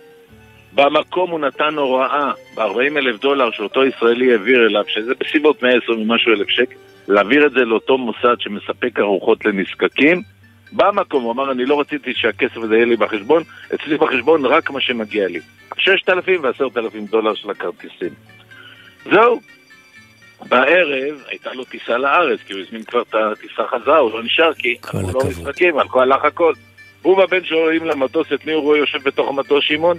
במקום 0.73 1.31
הוא 1.31 1.41
נתן 1.41 1.75
הוראה 1.75 2.33
ב-40 2.55 2.99
אלף 2.99 3.21
דולר 3.21 3.51
שאותו 3.51 3.85
ישראלי 3.85 4.33
העביר 4.33 4.67
אליו, 4.67 4.85
שזה 4.89 5.13
בסביבות 5.21 5.63
120 5.63 6.01
ומשהו 6.01 6.33
אלף 6.33 6.49
שקל, 6.49 6.75
להעביר 7.09 7.47
את 7.47 7.53
זה 7.53 7.61
לאותו 7.61 7.99
מוסד 7.99 8.37
שמספק 8.39 8.99
ארוחות 8.99 9.45
לנזקקים. 9.45 10.23
במקום, 10.73 11.23
הוא 11.23 11.33
אמר, 11.33 11.53
אני 11.53 11.65
לא 11.65 11.81
רציתי 11.81 12.15
שהכסף 12.15 12.57
הזה 12.57 12.75
יהיה 12.75 12.87
לי 12.87 12.97
בחשבון, 12.97 13.43
אצלי 13.75 13.97
בחשבון 13.97 14.45
רק 14.45 14.71
מה 14.71 14.81
שמגיע 14.81 15.29
לי. 15.29 15.41
6,000 15.79 16.41
ו-10,000 16.43 17.11
דולר 17.11 17.35
של 17.35 17.51
הכרטיסים. 17.51 18.15
זהו. 19.05 19.41
בערב 20.49 21.23
הייתה 21.29 21.53
לו 21.53 21.65
טיסה 21.65 21.99
לארץ, 21.99 22.41
כי 22.47 22.53
הוא 22.53 22.63
הזמין 22.63 22.83
כבר 22.83 23.03
את 23.03 23.15
הטיסה 23.15 23.63
חזרה, 23.71 23.99
הוא 23.99 24.13
לא 24.13 24.23
נשאר 24.23 24.55
כי 24.55 24.77
אנחנו 24.85 25.19
לא. 25.19 25.27
משחקים, 25.29 25.75
הלך 25.79 26.25
הכל. 26.25 26.53
הוא 27.03 27.19
והבן 27.19 27.45
שלו 27.45 27.59
עולים 27.59 27.85
למטוס, 27.85 28.33
את 28.33 28.47
מי 28.47 28.53
הוא 28.53 28.63
רואה 28.63 28.79
יושב 28.79 28.99
בתוך 29.03 29.29
המטוס, 29.29 29.65
שמעון? 29.65 29.99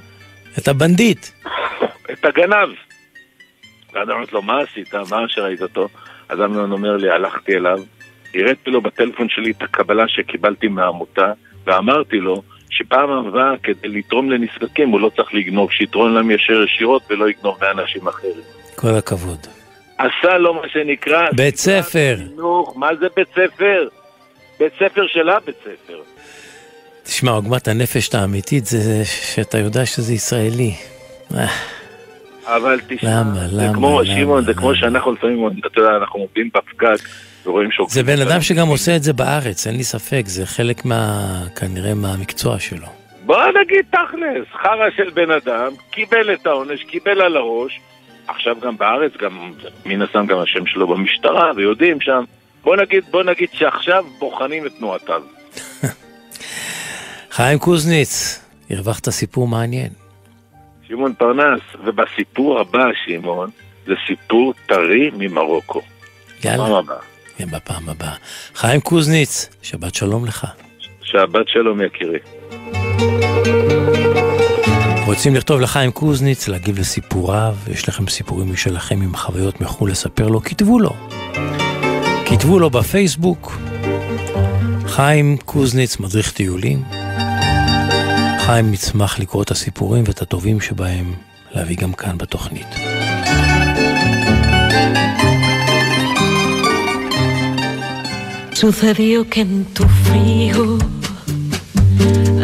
את 0.57 0.67
הבנדיט. 0.67 1.25
את 2.13 2.25
הגנב. 2.25 2.69
ואז 3.93 4.09
אמרתי 4.09 4.31
לו, 4.31 4.41
מה 4.41 4.61
עשית? 4.61 4.93
מה 4.93 5.29
שראית 5.29 5.61
אותו? 5.61 5.87
אז 6.29 6.39
אמנון 6.39 6.71
אומר 6.71 6.97
לי, 6.97 7.09
הלכתי 7.09 7.55
אליו, 7.55 7.79
הראיתי 8.35 8.69
לו 8.69 8.81
בטלפון 8.81 9.29
שלי 9.29 9.51
את 9.51 9.61
הקבלה 9.61 10.03
שקיבלתי 10.07 10.67
מהעמותה, 10.67 11.33
ואמרתי 11.65 12.17
לו 12.17 12.41
שפעם 12.69 13.09
הבאה 13.09 13.57
כדי 13.63 13.87
לתרום 13.87 14.31
לנזקקים 14.31 14.89
הוא 14.89 14.99
לא 14.99 15.11
צריך 15.15 15.33
לגנוב, 15.33 15.71
שיתרום 15.71 16.13
להם 16.13 16.31
ישר 16.31 16.63
ישירות 16.63 17.01
ולא 17.09 17.29
יגנוב 17.29 17.57
מאנשים 17.61 18.07
אחרים. 18.07 18.41
כל 18.75 18.95
הכבוד. 18.97 19.47
עשה 19.97 20.37
לו 20.37 20.53
מה 20.53 20.69
שנקרא... 20.73 21.29
בית 21.35 21.55
ספר. 21.55 22.15
חינוך, 22.17 22.73
מה 22.77 22.89
זה 22.99 23.07
בית 23.15 23.27
ספר? 23.29 23.87
בית 24.59 24.73
ספר 24.75 25.07
של 25.07 25.29
הבית 25.29 25.55
ספר. 25.61 26.01
תשמע, 27.03 27.31
עוגמת 27.31 27.67
הנפש 27.67 28.15
האמיתית 28.15 28.65
זה 28.65 29.05
שאתה 29.05 29.57
יודע 29.57 29.85
שזה 29.85 30.13
ישראלי. 30.13 30.73
אבל 32.55 32.79
תשמע, 32.87 33.09
למה, 33.09 33.47
זה 33.47 33.55
למה, 33.57 33.73
כמו, 33.73 34.01
למה, 34.01 34.15
שמעון, 34.15 34.45
זה 34.45 34.51
למה? 34.51 34.61
כמו 34.61 34.75
שאנחנו 34.75 35.11
לפעמים, 35.11 35.47
אתה 35.67 35.81
יודע, 35.81 35.97
אנחנו 35.97 36.19
עומדים 36.19 36.49
בפקק 36.53 37.09
ורואים 37.45 37.71
שעוקבים. 37.71 38.05
זה 38.05 38.15
בן 38.15 38.21
אדם. 38.21 38.41
שגם 38.41 38.67
עושה 38.67 38.95
את 38.95 39.03
זה 39.03 39.13
בארץ, 39.13 39.67
אין 39.67 39.77
לי 39.77 39.83
ספק, 39.83 40.23
זה 40.25 40.45
חלק 40.45 40.85
מה... 40.85 41.23
כנראה 41.55 41.93
מהמקצוע 41.93 42.59
שלו. 42.59 42.87
בוא 43.25 43.43
נגיד 43.61 43.85
תכלס, 43.89 44.47
חרא 44.63 44.89
של 44.97 45.09
בן 45.09 45.31
אדם, 45.31 45.71
קיבל 45.91 46.33
את 46.33 46.47
העונש, 46.47 46.83
קיבל 46.83 47.21
על 47.21 47.37
הראש, 47.37 47.79
עכשיו 48.27 48.55
גם 48.61 48.77
בארץ, 48.77 49.11
גם 49.21 49.51
מן 49.85 50.01
הסתם 50.01 50.25
גם 50.25 50.37
השם 50.39 50.65
שלו 50.65 50.87
במשטרה, 50.87 51.51
ויודעים 51.55 52.01
שם. 52.01 52.23
בוא 52.63 52.75
נגיד, 52.75 53.03
בוא 53.11 53.23
נגיד 53.23 53.49
שעכשיו 53.53 54.05
בוחנים 54.19 54.65
את 54.65 54.71
תנועותיו. 54.77 55.21
חיים 57.35 57.59
קוזניץ, 57.59 58.41
הרווחת 58.69 59.09
סיפור 59.09 59.47
מעניין. 59.47 60.08
שמעון 60.89 61.13
פרנס, 61.13 61.61
ובסיפור 61.85 62.59
הבא, 62.59 62.85
שמעון, 63.05 63.49
זה 63.87 63.93
סיפור 64.07 64.53
טרי 64.65 65.11
ממרוקו. 65.17 65.81
פעם 65.81 66.51
יאללה, 66.51 66.77
הבאה. 66.77 66.97
כן, 67.37 67.51
בפעם 67.51 67.89
הבאה. 67.89 68.13
חיים 68.55 68.81
קוזניץ, 68.81 69.49
שבת 69.61 69.95
שלום 69.95 70.25
לך. 70.25 70.47
שבת 71.01 71.47
שלום 71.47 71.81
יקירי. 71.81 72.19
רוצים 75.05 75.35
לכתוב 75.35 75.61
לחיים 75.61 75.91
קוזניץ, 75.91 76.47
להגיב 76.47 76.79
לסיפוריו, 76.79 77.55
יש 77.71 77.89
לכם 77.89 78.07
סיפורים 78.07 78.53
משלכם 78.53 79.01
עם 79.01 79.15
חוויות 79.15 79.61
מחו"ל 79.61 79.91
לספר 79.91 80.27
לו, 80.27 80.41
כתבו 80.41 80.79
לו. 80.79 80.91
כתבו 82.25 82.59
לו 82.59 82.69
בפייסבוק, 82.69 83.57
חיים 84.87 85.37
קוזניץ, 85.37 85.99
מדריך 85.99 86.31
טיולים. 86.31 86.98
חיים 88.49 88.73
יצמח 88.73 89.19
לקרוא 89.19 89.43
את 89.43 89.51
הסיפורים 89.51 90.03
ואת 90.07 90.21
הטובים 90.21 90.61
שבהם, 90.61 91.13
להביא 91.51 91.77
גם 91.77 91.93
כאן 91.93 92.17
בתוכנית. 92.17 92.67
Sucedió 98.53 99.17
que 99.31 99.41
en 99.41 99.55
tu 99.75 99.85
frío 100.03 100.65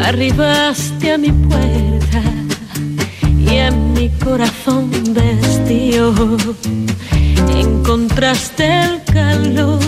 arribaste 0.07 1.05
a 1.13 1.17
mi 1.23 1.31
puerta 1.49 2.21
y 3.47 3.49
en 3.67 3.77
mi 3.95 4.07
corazón 4.25 4.85
vestido 5.19 6.05
encontraste 7.63 8.65
el 8.83 8.93
calor. 9.15 9.79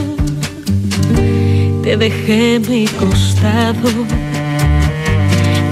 Te 1.84 1.92
dejé 2.04 2.44
mi 2.70 2.84
costado 3.02 3.92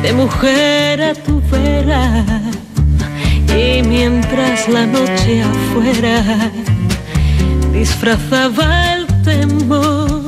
de 0.06 0.14
mujer 0.14 1.02
a 1.02 1.14
tu 1.16 1.42
vera 1.50 2.24
y 3.58 3.82
mientras 3.82 4.68
la 4.70 4.86
noche 4.86 5.42
afuera 5.42 6.52
disfrazaba 7.74 8.94
el 8.94 9.08
temor. 9.24 10.22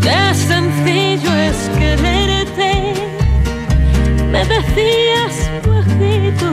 Qué 0.00 0.22
sencillo 0.32 1.32
es 1.48 1.58
quererte, 1.78 2.72
me 4.32 4.42
decías 4.54 5.34
bajito 5.66 6.50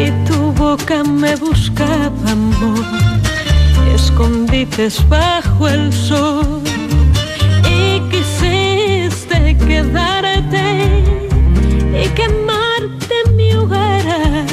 y 0.00 0.04
tu 0.28 0.52
boca 0.52 1.02
me 1.02 1.34
buscaba 1.36 2.30
amor, 2.30 2.86
escondites 3.94 4.96
bajo 5.08 5.66
el 5.66 5.92
sol 5.92 6.62
y 7.68 8.00
quisiste 8.10 9.56
quedarte 9.66 10.07
quemarte 12.14 13.14
en 13.24 13.36
mi 13.36 13.52
hogar. 13.54 14.44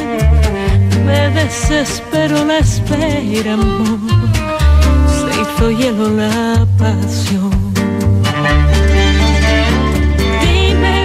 Me 1.06 1.30
desespero 1.30 2.44
la 2.46 2.60
espera, 2.60 3.54
amor. 3.54 4.00
Se 5.16 5.42
hizo 5.42 5.72
hielo 5.72 6.10
la 6.10 6.66
pasión. 6.78 7.52
Dime 10.42 10.98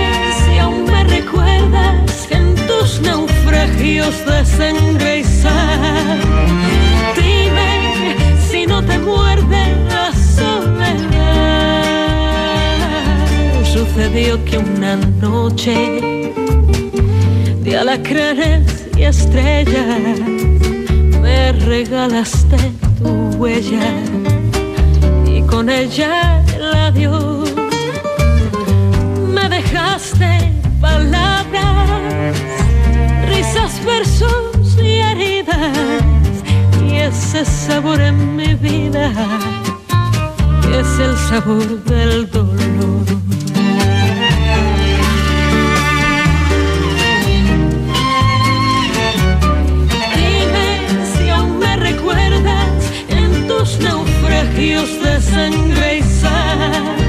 si 0.44 0.58
aún 0.58 0.84
me 0.84 1.04
recuerdas 1.04 2.28
en 2.30 2.54
tus 2.66 3.00
naufragios 3.00 4.14
de 4.26 4.44
sangre. 4.44 5.24
Dime 7.16 8.16
si 8.50 8.66
no 8.66 8.82
te 8.82 8.98
muerde 8.98 9.76
la 9.88 10.12
soledad. 10.12 11.00
Sucedió 13.72 14.44
que 14.44 14.58
una 14.58 14.96
noche 14.96 16.19
de 17.70 17.76
alacranes 17.78 18.88
y 18.96 19.04
estrellas 19.04 20.18
me 21.22 21.52
regalaste 21.52 22.56
tu 22.98 23.08
huella 23.38 23.92
y 25.24 25.40
con 25.42 25.60
con 25.60 25.68
ella 25.68 26.44
el 26.56 26.74
adiós. 26.74 27.54
Me 29.34 29.48
dejaste 29.48 30.52
palabras, 30.80 32.34
risas, 33.28 33.84
versos 33.84 34.76
y 34.82 34.98
heridas, 35.08 35.76
y 36.84 36.96
ese 36.96 37.44
sabor 37.44 38.00
en 38.00 38.34
mi 38.34 38.54
vida 38.54 39.12
es 40.80 40.98
el 40.98 41.16
sabor 41.28 41.84
del 41.84 42.28
dolor. 42.30 42.79
sân 55.32 55.70
về 55.80 56.00
xa. 56.02 56.99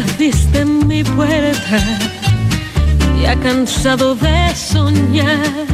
apareciste 0.00 0.60
en 0.60 0.86
mi 0.86 1.04
puerta 1.04 1.78
ya 3.20 3.36
cansado 3.36 4.14
de 4.14 4.54
soñar 4.54 5.66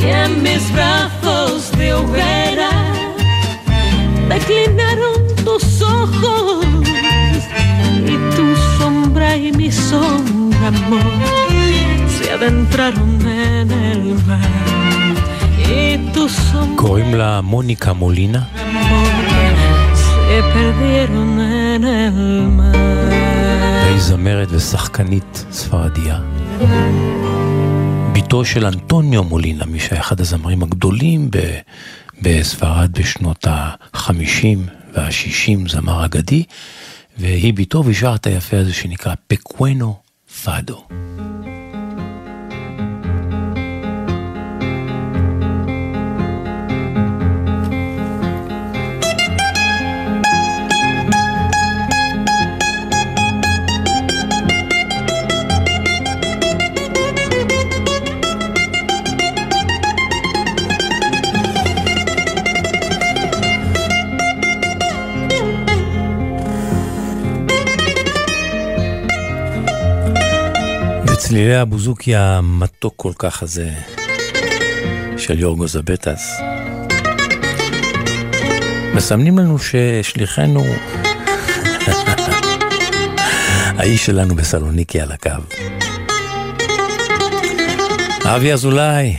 y 0.00 0.04
en 0.04 0.42
mis 0.42 0.72
brazos 0.72 1.72
de 1.78 1.94
hoguera 1.94 2.70
declinaron 4.28 5.18
tus 5.44 5.82
ojos 5.82 6.64
y 8.06 8.36
tu 8.36 8.56
sombra 8.78 9.36
y 9.36 9.50
mi 9.52 9.70
sombra 9.72 10.68
amor 10.68 11.02
se 12.08 12.30
adentraron 12.30 13.20
en 13.26 13.70
el 13.70 14.14
mar 14.26 14.40
y 15.58 15.98
tu 16.12 16.28
sombra 16.28 16.76
קוראים 16.76 17.14
לה 17.14 17.40
מוניקה 17.40 17.92
מולינה. 17.92 18.42
se 20.26 20.42
perdieron 20.52 21.40
en 21.40 21.84
el 21.84 22.50
mar. 22.50 22.79
היא 24.01 24.07
זמרת 24.07 24.47
ושחקנית 24.51 25.45
ספרדיה. 25.51 26.19
בתו 28.13 28.45
של 28.45 28.65
אנטוניו 28.65 29.23
מולינה, 29.23 29.65
מי 29.65 29.79
שהיה 29.79 30.01
אחד 30.01 30.19
הזמרים 30.21 30.63
הגדולים 30.63 31.31
ב- 31.31 31.59
בספרד 32.21 32.91
בשנות 32.99 33.47
ה-50 33.47 34.57
וה-60, 34.93 35.69
זמר 35.69 36.05
אגדי, 36.05 36.43
והיא 37.17 37.53
בתו 37.53 37.83
את 38.15 38.27
היפה 38.27 38.57
הזה 38.57 38.73
שנקרא 38.73 39.13
פקוונו 39.27 39.95
פאדו. 40.43 40.83
בצלילי 71.31 71.55
הבוזוקי 71.55 72.15
המתוק 72.15 72.93
כל 72.97 73.11
כך 73.19 73.43
הזה 73.43 73.69
של 75.17 75.39
יורגו 75.39 75.67
זבטס, 75.67 76.41
מסמנים 78.95 79.39
לנו 79.39 79.57
ששליחנו, 79.59 80.63
האיש 83.77 84.05
שלנו 84.05 84.35
בסלוניקי 84.35 85.01
על 85.01 85.11
הקו. 85.11 85.29
אבי 88.35 88.53
אזולאי, 88.53 89.15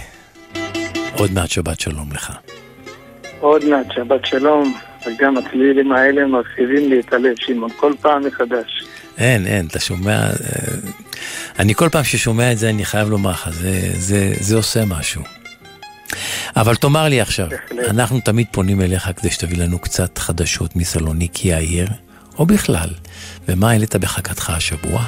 עוד 1.18 1.32
מעט 1.32 1.50
שבת 1.50 1.80
שלום 1.80 2.12
לך. 2.12 2.32
עוד 3.40 3.64
מעט 3.64 3.86
שבת 3.94 4.26
שלום, 4.26 4.74
וגם 5.06 5.36
הצלילים 5.36 5.92
האלה 5.92 6.26
מרחיבים 6.26 6.90
לי 6.90 7.00
את 7.00 7.12
הלב, 7.12 7.34
שמעון, 7.36 7.70
כל 7.76 7.92
פעם 8.00 8.26
מחדש. 8.26 8.84
אין, 9.18 9.46
אין, 9.46 9.66
אתה 9.66 9.80
שומע... 9.80 10.30
אני 11.58 11.74
כל 11.74 11.88
פעם 11.88 12.04
ששומע 12.04 12.52
את 12.52 12.58
זה, 12.58 12.70
אני 12.70 12.84
חייב 12.84 13.10
לומר 13.10 13.30
לך, 13.30 13.48
זה, 13.50 13.90
זה, 13.98 14.32
זה 14.40 14.56
עושה 14.56 14.84
משהו. 14.84 15.22
אבל 16.56 16.74
תאמר 16.74 17.08
לי 17.08 17.20
עכשיו. 17.20 17.46
אנחנו 17.90 18.20
תמיד 18.20 18.46
פונים 18.52 18.80
אליך 18.80 19.10
כדי 19.16 19.30
שתביא 19.30 19.58
לנו 19.58 19.78
קצת 19.78 20.18
חדשות 20.18 20.76
מסלוניקי 20.76 21.52
העיר, 21.52 21.86
או 22.38 22.46
בכלל, 22.46 22.88
ומה 23.48 23.70
העלית 23.70 23.96
בחכתך 23.96 24.50
השבוע? 24.50 25.02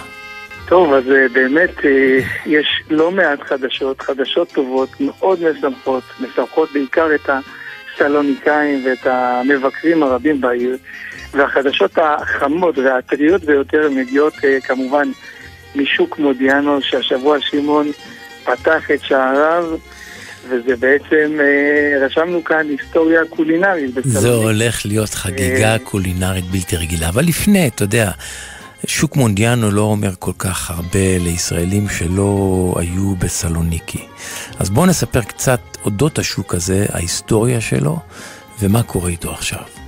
טוב, 0.69 0.93
אז 0.93 1.05
אה, 1.11 1.29
באמת 1.33 1.85
אה, 1.85 2.19
יש 2.47 2.67
לא 2.91 3.11
מעט 3.11 3.41
חדשות, 3.43 4.01
חדשות 4.01 4.49
טובות, 4.53 4.89
מאוד 5.01 5.39
משמחות, 5.51 6.03
משמחות 6.21 6.69
בעיקר 6.73 7.07
את 7.15 7.31
הסלוניקאים 7.95 8.87
ואת 8.87 9.07
המבקרים 9.07 10.03
הרבים 10.03 10.41
בעיר, 10.41 10.77
והחדשות 11.33 11.99
החמות 11.99 12.79
והטריות 12.79 13.45
ביותר 13.45 13.91
מגיעות 13.91 14.35
אה, 14.45 14.59
כמובן 14.61 15.09
משוק 15.75 16.19
מודיענו, 16.19 16.83
שהשבוע 16.83 17.37
שמעון 17.41 17.91
פתח 18.45 18.91
את 18.95 19.01
שעריו, 19.03 19.65
וזה 20.49 20.77
בעצם, 20.77 21.41
אה, 21.41 22.07
רשמנו 22.07 22.45
כאן 22.45 22.67
היסטוריה 22.69 23.21
קולינרית 23.31 23.95
בסלוניקי. 23.95 24.21
זה 24.21 24.31
הולך 24.31 24.87
להיות 24.87 25.11
חגיגה 25.15 25.73
אה. 25.73 25.79
קולינרית 25.79 26.45
בלתי 26.45 26.77
רגילה, 26.77 27.09
אבל 27.09 27.25
לפני, 27.25 27.67
אתה 27.67 27.83
יודע, 27.83 28.11
שוק 28.87 29.17
מונדיאנו 29.17 29.71
לא 29.71 29.83
אומר 29.83 30.11
כל 30.19 30.33
כך 30.39 30.71
הרבה 30.71 31.19
לישראלים 31.21 31.89
שלא 31.89 32.75
היו 32.79 33.15
בסלוניקי. 33.19 34.07
אז 34.59 34.71
בואו 34.71 34.87
נספר 34.87 35.23
קצת 35.23 35.61
אודות 35.85 36.19
השוק 36.19 36.55
הזה, 36.55 36.87
ההיסטוריה 36.93 37.61
שלו, 37.61 37.99
ומה 38.61 38.83
קורה 38.83 39.11
איתו 39.11 39.33
עכשיו. 39.33 39.84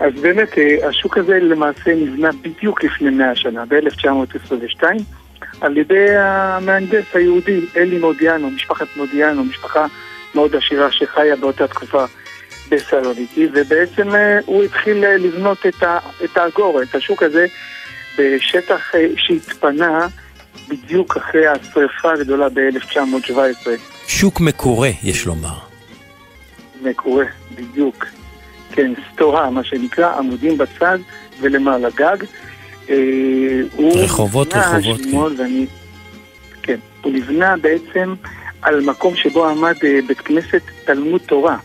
אז 0.00 0.12
באמת, 0.20 0.58
אה, 0.58 0.88
השוק 0.88 1.18
הזה 1.18 1.38
למעשה 1.40 1.94
נבנה 1.94 2.30
בדיוק 2.42 2.84
לפני 2.84 3.10
100 3.10 3.36
שנה, 3.36 3.64
ב-1922, 3.66 4.82
על 5.60 5.76
ידי 5.76 6.16
המהנדס 6.16 7.04
היהודי 7.14 7.60
אלי 7.76 7.98
מודיאנו, 7.98 8.50
משפחת 8.50 8.86
מודיאנו, 8.96 9.44
משפחה 9.44 9.86
מאוד 10.34 10.56
עשירה 10.56 10.90
שחיה 10.90 11.36
באותה 11.36 11.68
תקופה 11.68 12.04
בסלוניקי, 12.70 13.48
ובעצם 13.54 14.14
אה, 14.14 14.38
הוא 14.46 14.64
התחיל 14.64 15.04
אה, 15.04 15.16
לבנות 15.16 15.66
את, 16.24 16.36
האגורה, 16.36 16.82
את 16.82 16.94
השוק 16.94 17.22
הזה, 17.22 17.46
בשטח 18.18 18.92
שהתפנה 19.16 20.06
בדיוק 20.68 21.16
אחרי 21.16 21.46
השרפה 21.46 22.12
הגדולה 22.12 22.48
ב-1917. 22.48 23.68
שוק 24.06 24.40
מקורה, 24.40 24.88
יש 25.02 25.26
לומר. 25.26 25.58
מקורה, 26.82 27.24
בדיוק. 27.54 28.04
כן, 28.72 28.92
סטורה, 29.12 29.50
מה 29.50 29.64
שנקרא, 29.64 30.18
עמודים 30.18 30.58
בצד 30.58 30.98
ולמעלה 31.40 31.88
גג. 31.94 32.16
אה, 32.90 33.60
רחובות, 33.78 34.54
רחובות, 34.54 35.00
שמעון, 35.02 35.34
ואני... 35.38 35.66
כן, 36.62 36.78
הוא 37.02 37.12
נבנה 37.12 37.56
בעצם 37.56 38.14
על 38.62 38.80
מקום 38.80 39.16
שבו 39.16 39.46
עמד 39.46 39.74
אה, 39.84 39.98
בית 40.08 40.20
כנסת 40.20 40.62
תלמוד 40.84 41.20
תורה. 41.26 41.56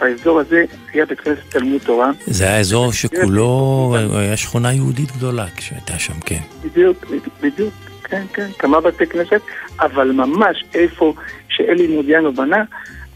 באזור 0.00 0.40
הזה 0.40 0.64
היה 0.92 1.06
בית 1.06 1.20
כנסת 1.20 1.42
תלמוד 1.48 1.80
תורה. 1.80 2.10
זה 2.26 2.44
היה 2.44 2.58
אזור 2.58 2.92
שכולו, 2.92 3.96
היה 4.12 4.36
שכונה 4.36 4.72
יהודית 4.72 5.12
גדולה 5.16 5.46
כשהייתה 5.56 5.98
שם, 5.98 6.20
כן. 6.20 6.40
בדיוק, 6.64 7.06
בדיוק, 7.40 7.74
כן, 8.04 8.24
כן, 8.32 8.48
כמה 8.58 8.80
בתי 8.80 9.06
כנסת, 9.06 9.40
אבל 9.80 10.12
ממש 10.12 10.64
איפה 10.74 11.14
שאלי 11.48 11.86
מודיאנו 11.86 12.32
בנה, 12.32 12.64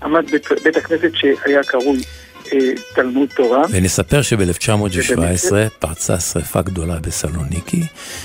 עמד 0.03 0.31
בית, 0.31 0.47
בית 0.65 0.77
הכנסת 0.77 1.11
שהיה 1.15 1.63
קרוי 1.63 1.99
תלמוד 2.95 3.29
תורה. 3.37 3.63
ונספר 3.71 4.23
שב-1917 4.23 5.53
פרצה 5.79 6.21
שרפה 6.21 6.63
גדולה 6.63 6.99
בסלוניקי, 7.01 7.83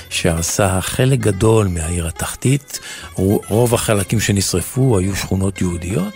שהרסה 0.10 0.82
חלק 0.82 1.20
גדול 1.20 1.68
מהעיר 1.68 2.08
התחתית, 2.08 2.80
רוב 3.48 3.74
החלקים 3.74 4.20
שנשרפו 4.20 4.98
היו 4.98 5.16
שכונות 5.16 5.62
יהודיות. 5.62 6.14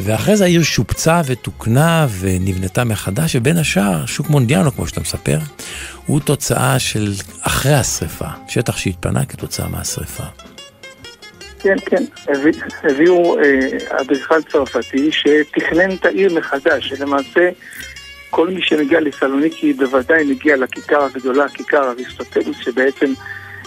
ואחרי 0.00 0.36
זה 0.36 0.44
העיר 0.44 0.62
שופצה 0.62 1.20
ותוקנה 1.26 2.06
ונבנתה 2.20 2.84
מחדש, 2.84 3.36
ובין 3.36 3.56
השאר, 3.56 4.06
שוק 4.06 4.30
מונדיאנו, 4.30 4.72
כמו 4.72 4.86
שאתה 4.86 5.00
מספר, 5.00 5.38
הוא 6.06 6.20
תוצאה 6.20 6.78
של 6.78 7.12
אחרי 7.40 7.74
השרפה, 7.74 8.28
שטח 8.48 8.76
שהתפנה 8.76 9.24
כתוצאה 9.24 9.68
מהשרפה. 9.68 10.24
כן, 11.62 11.76
כן. 11.86 12.04
הביאו 12.84 13.38
אה, 13.38 13.68
אדריכל 13.88 14.42
צרפתי 14.42 15.10
שתכנן 15.12 15.90
את 15.94 16.06
העיר 16.06 16.34
מחדש, 16.34 16.88
שלמעשה 16.88 17.50
כל 18.30 18.48
מי 18.48 18.62
שמגיע 18.62 19.00
לסלוניקי 19.00 19.72
בוודאי 19.72 20.24
מגיע 20.24 20.56
לכיכר 20.56 21.02
הגדולה, 21.02 21.48
כיכר 21.48 21.90
אריסטוטלוס, 21.90 22.56
שבעצם 22.56 23.12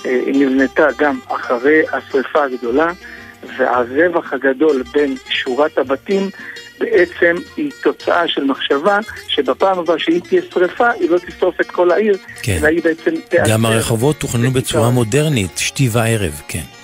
אה, 0.06 0.22
נבנתה 0.28 0.88
גם 0.98 1.20
אחרי 1.28 1.82
השרפה 1.94 2.44
הגדולה, 2.44 2.92
והרווח 3.58 4.34
הגדול 4.34 4.84
בין 4.94 5.16
שורת 5.30 5.78
הבתים 5.78 6.30
בעצם 6.80 7.36
היא 7.58 7.72
תוצאה 7.84 8.28
של 8.28 8.44
מחשבה 8.44 9.00
שבפעם 9.28 9.80
הבאה 9.80 10.00
שהיא 10.00 10.22
תהיה 10.22 10.42
שרפה, 10.54 10.90
היא 10.90 11.10
לא 11.10 11.18
תשרוף 11.18 11.62
את 11.62 11.72
כל 11.72 11.92
העיר, 11.92 12.18
כן. 12.42 12.58
אלא 12.62 12.68
היא 12.68 12.84
בעצם 12.84 13.12
תאשר. 13.30 13.54
גם 13.54 13.66
הרחובות 13.66 14.20
תוכננו 14.20 14.52
בצורה 14.52 14.90
מודרנית, 14.90 15.58
שתי 15.58 15.90
וערב, 15.92 16.42
כן. 16.48 16.83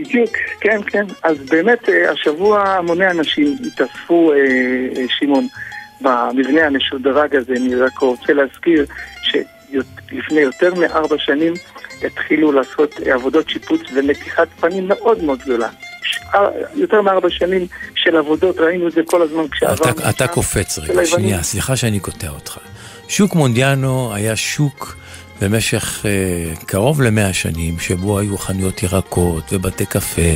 בדיוק, 0.00 0.36
כן, 0.60 0.80
כן. 0.86 1.04
אז 1.22 1.36
באמת 1.50 1.88
אה, 1.88 2.10
השבוע 2.10 2.68
המוני 2.68 3.10
אנשים 3.10 3.56
התאספו, 3.66 4.32
אה, 4.32 4.36
אה, 4.96 5.04
שמעון, 5.08 5.48
במבנה 6.00 6.66
המשודרג 6.66 7.36
הזה. 7.36 7.52
אני 7.52 7.74
רק 7.74 7.98
רוצה 7.98 8.32
להזכיר 8.32 8.86
שלפני 9.22 10.40
יותר 10.40 10.74
מארבע 10.74 11.16
שנים 11.18 11.54
התחילו 12.06 12.52
לעשות 12.52 12.94
עבודות 13.00 13.48
שיפוץ 13.48 13.80
ומתיחת 13.94 14.48
פנים 14.60 14.88
מאוד 14.88 15.24
מאוד 15.24 15.38
גדולה. 15.38 15.68
יותר 16.74 17.02
מארבע 17.02 17.30
שנים 17.30 17.66
של 17.94 18.16
עבודות, 18.16 18.58
ראינו 18.58 18.88
את 18.88 18.92
זה 18.92 19.00
כל 19.06 19.22
הזמן 19.22 19.48
כשעברנו. 19.48 19.90
אתה, 19.90 20.10
אתה 20.10 20.26
קופץ 20.26 20.78
רגע, 20.78 21.06
שנייה, 21.06 21.42
סליחה 21.42 21.76
שאני 21.76 22.00
קוטע 22.00 22.28
אותך. 22.28 22.58
שוק 23.08 23.34
מונדיאנו 23.34 24.14
היה 24.14 24.36
שוק 24.36 24.96
במשך 25.40 26.04
uh, 26.04 26.64
קרוב 26.66 27.02
למאה 27.02 27.32
שנים, 27.32 27.78
שבו 27.78 28.18
היו 28.18 28.38
חנויות 28.38 28.82
ירקות 28.82 29.52
ובתי 29.52 29.86
קפה 29.86 30.32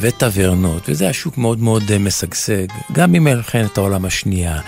וטברנות, 0.00 0.88
וזה 0.88 1.04
היה 1.04 1.12
שוק 1.12 1.38
מאוד 1.38 1.60
מאוד 1.60 1.82
uh, 1.82 1.98
משגשג, 1.98 2.66
גם 2.92 3.12
במלחמת 3.12 3.78
העולם 3.78 4.04
השנייה, 4.04 4.58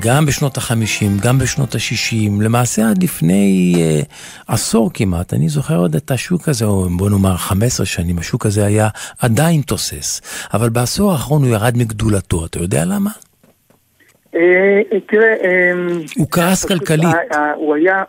גם 0.00 0.26
בשנות 0.26 0.56
החמישים, 0.56 1.10
גם 1.22 1.38
בשנות 1.38 1.74
השישים, 1.74 2.40
למעשה 2.40 2.90
עד 2.90 3.02
לפני 3.02 3.74
uh, 3.74 4.52
עשור 4.54 4.90
כמעט, 4.94 5.34
אני 5.34 5.48
זוכר 5.48 5.76
עוד 5.76 5.94
את 5.94 6.10
השוק 6.10 6.48
הזה, 6.48 6.64
או 6.64 6.88
בוא 6.96 7.10
נאמר 7.10 7.36
15 7.36 7.86
שנים, 7.86 8.18
השוק 8.18 8.46
הזה 8.46 8.66
היה 8.66 8.88
עדיין 9.20 9.60
תוסס, 9.60 10.20
אבל 10.54 10.68
בעשור 10.68 11.12
האחרון 11.12 11.42
הוא 11.42 11.50
ירד 11.50 11.76
מגדולתו, 11.76 12.46
אתה 12.46 12.58
יודע 12.58 12.84
למה? 12.84 13.10
תראה, 15.06 15.34
הוא 16.16 16.26
כעס 16.30 16.64
כלכלית. 16.64 17.08
הוא 17.56 17.74
היה... 17.74 18.02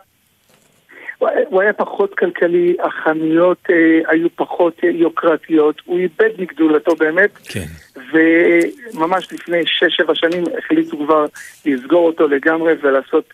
הוא 1.18 1.62
היה 1.62 1.72
פחות 1.72 2.14
כלכלי, 2.14 2.76
החנויות 2.84 3.58
אה, 3.70 3.76
היו 4.08 4.28
פחות 4.36 4.80
אה, 4.84 4.88
יוקרתיות, 4.88 5.82
הוא 5.84 5.98
איבד 5.98 6.30
מגדולתו 6.38 6.96
באמת, 6.96 7.30
כן. 7.48 7.66
וממש 8.12 9.32
לפני 9.32 9.60
6-7 10.06 10.14
שנים 10.14 10.44
החליטו 10.58 10.96
כבר 10.96 11.26
לסגור 11.66 12.06
אותו 12.06 12.28
לגמרי 12.28 12.72
ולעשות 12.82 13.32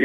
אה, 0.00 0.04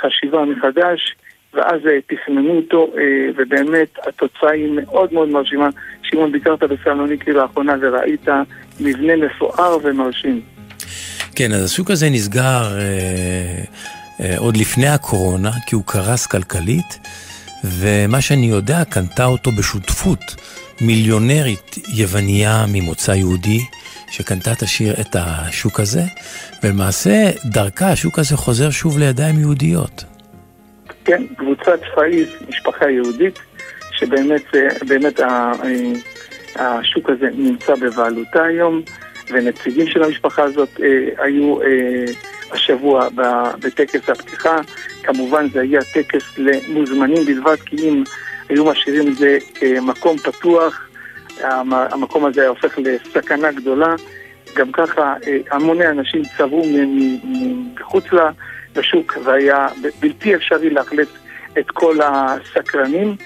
חשיבה 0.00 0.44
מחדש, 0.44 1.14
ואז 1.54 1.80
אה, 1.86 1.98
תכננו 2.06 2.56
אותו, 2.56 2.92
אה, 2.98 3.02
ובאמת 3.36 3.88
התוצאה 4.08 4.50
היא 4.50 4.72
מאוד 4.72 5.12
מאוד 5.12 5.28
מרשימה. 5.28 5.68
שמעון, 6.02 6.32
ביקרת 6.32 6.62
בסלוניקי 6.62 7.32
לאחרונה 7.32 7.74
וראית 7.80 8.28
מבנה 8.80 9.16
מפואר 9.16 9.78
ומרשים. 9.82 10.40
כן, 11.36 11.52
אז 11.52 11.64
השוק 11.64 11.90
הזה 11.90 12.06
נסגר... 12.10 12.78
אה... 12.78 14.01
אה, 14.22 14.38
עוד 14.38 14.56
לפני 14.56 14.88
הקורונה, 14.88 15.50
כי 15.66 15.74
הוא 15.74 15.82
קרס 15.86 16.26
כלכלית, 16.26 16.98
ומה 17.64 18.20
שאני 18.20 18.46
יודע, 18.46 18.84
קנתה 18.84 19.24
אותו 19.24 19.50
בשותפות 19.52 20.36
מיליונרית 20.80 21.76
יווניה 21.94 22.64
ממוצא 22.68 23.10
יהודי, 23.10 23.60
שקנתה 24.10 24.52
את, 24.52 24.62
השיר, 24.62 24.94
את 25.00 25.16
השוק 25.18 25.80
הזה, 25.80 26.02
ולמעשה 26.62 27.30
דרכה 27.44 27.88
השוק 27.92 28.18
הזה 28.18 28.36
חוזר 28.36 28.70
שוב 28.70 28.98
לידיים 28.98 29.40
יהודיות. 29.40 30.04
כן, 31.04 31.22
קבוצת 31.36 31.80
פאיז, 31.94 32.28
משפחה 32.48 32.90
יהודית, 32.90 33.38
שבאמת 33.92 34.42
באמת 34.88 35.20
אה, 35.20 35.52
השוק 36.56 37.10
הזה 37.10 37.26
נמצא 37.34 37.74
בבעלותה 37.74 38.42
היום, 38.42 38.82
ונציגים 39.32 39.86
של 39.86 40.02
המשפחה 40.02 40.42
הזאת 40.42 40.68
אה, 40.82 41.24
היו 41.24 41.58
השבוע 42.52 43.08
בטקס 43.58 44.08
הפתיחה. 44.08 44.56
כמובן 45.02 45.48
זה 45.50 45.60
היה 45.60 45.80
טקס 45.94 46.38
למוזמנים 46.38 47.24
בלבד, 47.24 47.56
כי 47.66 47.76
אם 47.76 48.04
היו 48.48 48.64
משאירים 48.64 49.08
את 49.08 49.16
זה 49.16 49.38
כמקום 49.54 50.18
פתוח, 50.18 50.88
המקום 51.40 52.24
הזה 52.24 52.40
היה 52.40 52.50
הופך 52.50 52.78
לסכנה 52.78 53.52
גדולה. 53.52 53.94
גם 54.56 54.72
ככה 54.72 55.14
אה, 55.26 55.38
המוני 55.50 55.88
אנשים 55.88 56.22
צבעו 56.38 56.62
מחוץ 57.74 58.04
לשוק 58.76 59.18
והיה 59.24 59.68
בלתי 60.00 60.34
אפשרי 60.34 60.70
לאכלס 60.70 61.08
את 61.58 61.70
כל 61.70 61.96
הסקרנים 62.02 63.16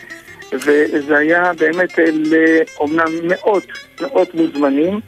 וזה 0.53 1.17
היה 1.17 1.53
באמת 1.59 1.99
לאומנם 1.99 3.13
מאות, 3.29 3.65
מאות 4.01 4.35
מוזמנים 4.35 5.01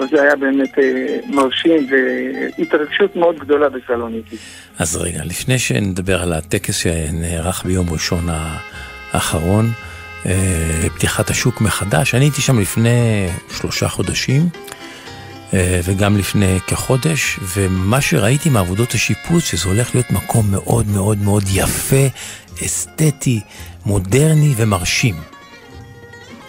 וזה 0.00 0.22
היה 0.22 0.36
באמת 0.36 0.78
אה, 0.78 1.16
מרשים 1.26 1.86
והתרגשות 1.90 3.16
מאוד 3.16 3.38
גדולה 3.38 3.68
בסלוניקי. 3.68 4.36
אז 4.78 4.96
רגע, 4.96 5.24
לפני 5.24 5.58
שנדבר 5.58 6.22
על 6.22 6.32
הטקס 6.32 6.76
שנערך 6.76 7.64
ביום 7.64 7.90
ראשון 7.90 8.26
האחרון, 9.12 9.66
אה, 10.26 10.88
פתיחת 10.94 11.30
השוק 11.30 11.60
מחדש, 11.60 12.14
אני 12.14 12.24
הייתי 12.24 12.40
שם 12.40 12.58
לפני 12.60 13.26
שלושה 13.58 13.88
חודשים. 13.88 14.42
אה, 15.54 15.80
וגם 15.84 16.16
לפני 16.16 16.58
כחודש, 16.66 17.38
ומה 17.56 18.00
שראיתי 18.00 18.50
מעבודות 18.50 18.92
השיפוץ, 18.94 19.44
שזה 19.44 19.68
הולך 19.68 19.94
להיות 19.94 20.10
מקום 20.10 20.50
מאוד 20.50 20.86
מאוד 20.88 21.18
מאוד 21.18 21.42
יפה, 21.54 22.06
אסתטי, 22.64 23.40
מודרני 23.86 24.54
ומרשים. 24.56 25.14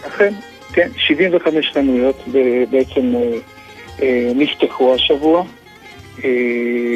אכן, 0.06 0.34
כן, 0.72 0.88
75 0.96 1.70
חנויות 1.74 2.24
בעצם 2.70 3.14
אה, 3.16 3.38
אה, 4.02 4.32
נפתחו 4.34 4.94
השבוע. 4.94 5.44
אה, 6.24 6.30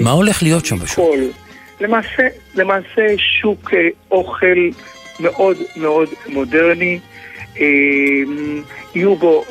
מה 0.01 0.11
הולך 0.11 0.43
להיות 0.43 0.67
שם 0.67 0.77
בשוק? 0.77 1.11
למעשה, 1.81 2.23
למעשה 2.55 3.03
שוק 3.41 3.71
אוכל 4.11 4.57
מאוד 5.21 5.57
מאוד 5.77 6.09
מודרני. 6.27 6.99
יהיו 8.95 9.17
בו 9.17 9.45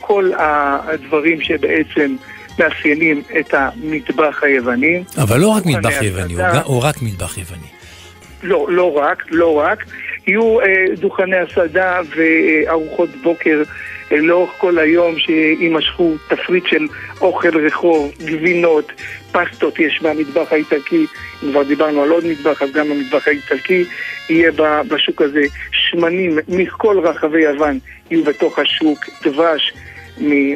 כל 0.00 0.30
הדברים 0.38 1.40
שבעצם 1.40 2.16
מאפיינים 2.58 3.22
את 3.40 3.54
המטבח 3.54 4.42
היווני. 4.42 5.02
אבל 5.22 5.40
לא 5.40 5.48
רק 5.48 5.66
מטבח 5.66 6.02
יווני, 6.02 6.34
או 6.64 6.80
רק 6.80 7.02
מטבח 7.02 7.38
יווני. 7.38 7.66
לא, 8.42 8.66
לא 8.70 8.96
רק, 8.96 9.24
לא 9.30 9.58
רק. 9.58 9.84
יהיו 10.28 10.60
אה, 10.60 10.66
דוכני 11.00 11.36
הסעדה 11.36 12.00
וארוחות 12.16 13.08
בוקר 13.22 13.62
אה, 14.12 14.16
לאורך 14.16 14.50
כל 14.58 14.78
היום 14.78 15.18
שיימשכו 15.18 16.14
תפריט 16.28 16.66
של 16.66 16.86
אוכל 17.20 17.66
רחוב, 17.66 18.12
גבינות, 18.24 18.92
פסטות 19.32 19.78
יש 19.78 20.02
במטבח 20.02 20.52
האיטלקי, 20.52 21.06
אם 21.42 21.50
כבר 21.50 21.62
דיברנו 21.62 22.02
על 22.02 22.10
עוד 22.10 22.24
מטבח, 22.26 22.62
אז 22.62 22.72
גם 22.72 22.90
המטבח 22.90 23.28
האיטלקי 23.28 23.84
יהיה 24.30 24.50
בשוק 24.88 25.22
הזה. 25.22 25.42
שמנים 25.72 26.38
מכל 26.48 26.98
רחבי 26.98 27.42
יוון 27.42 27.78
יהיו 28.10 28.24
בתוך 28.24 28.58
השוק, 28.58 28.98
דבש. 29.24 29.72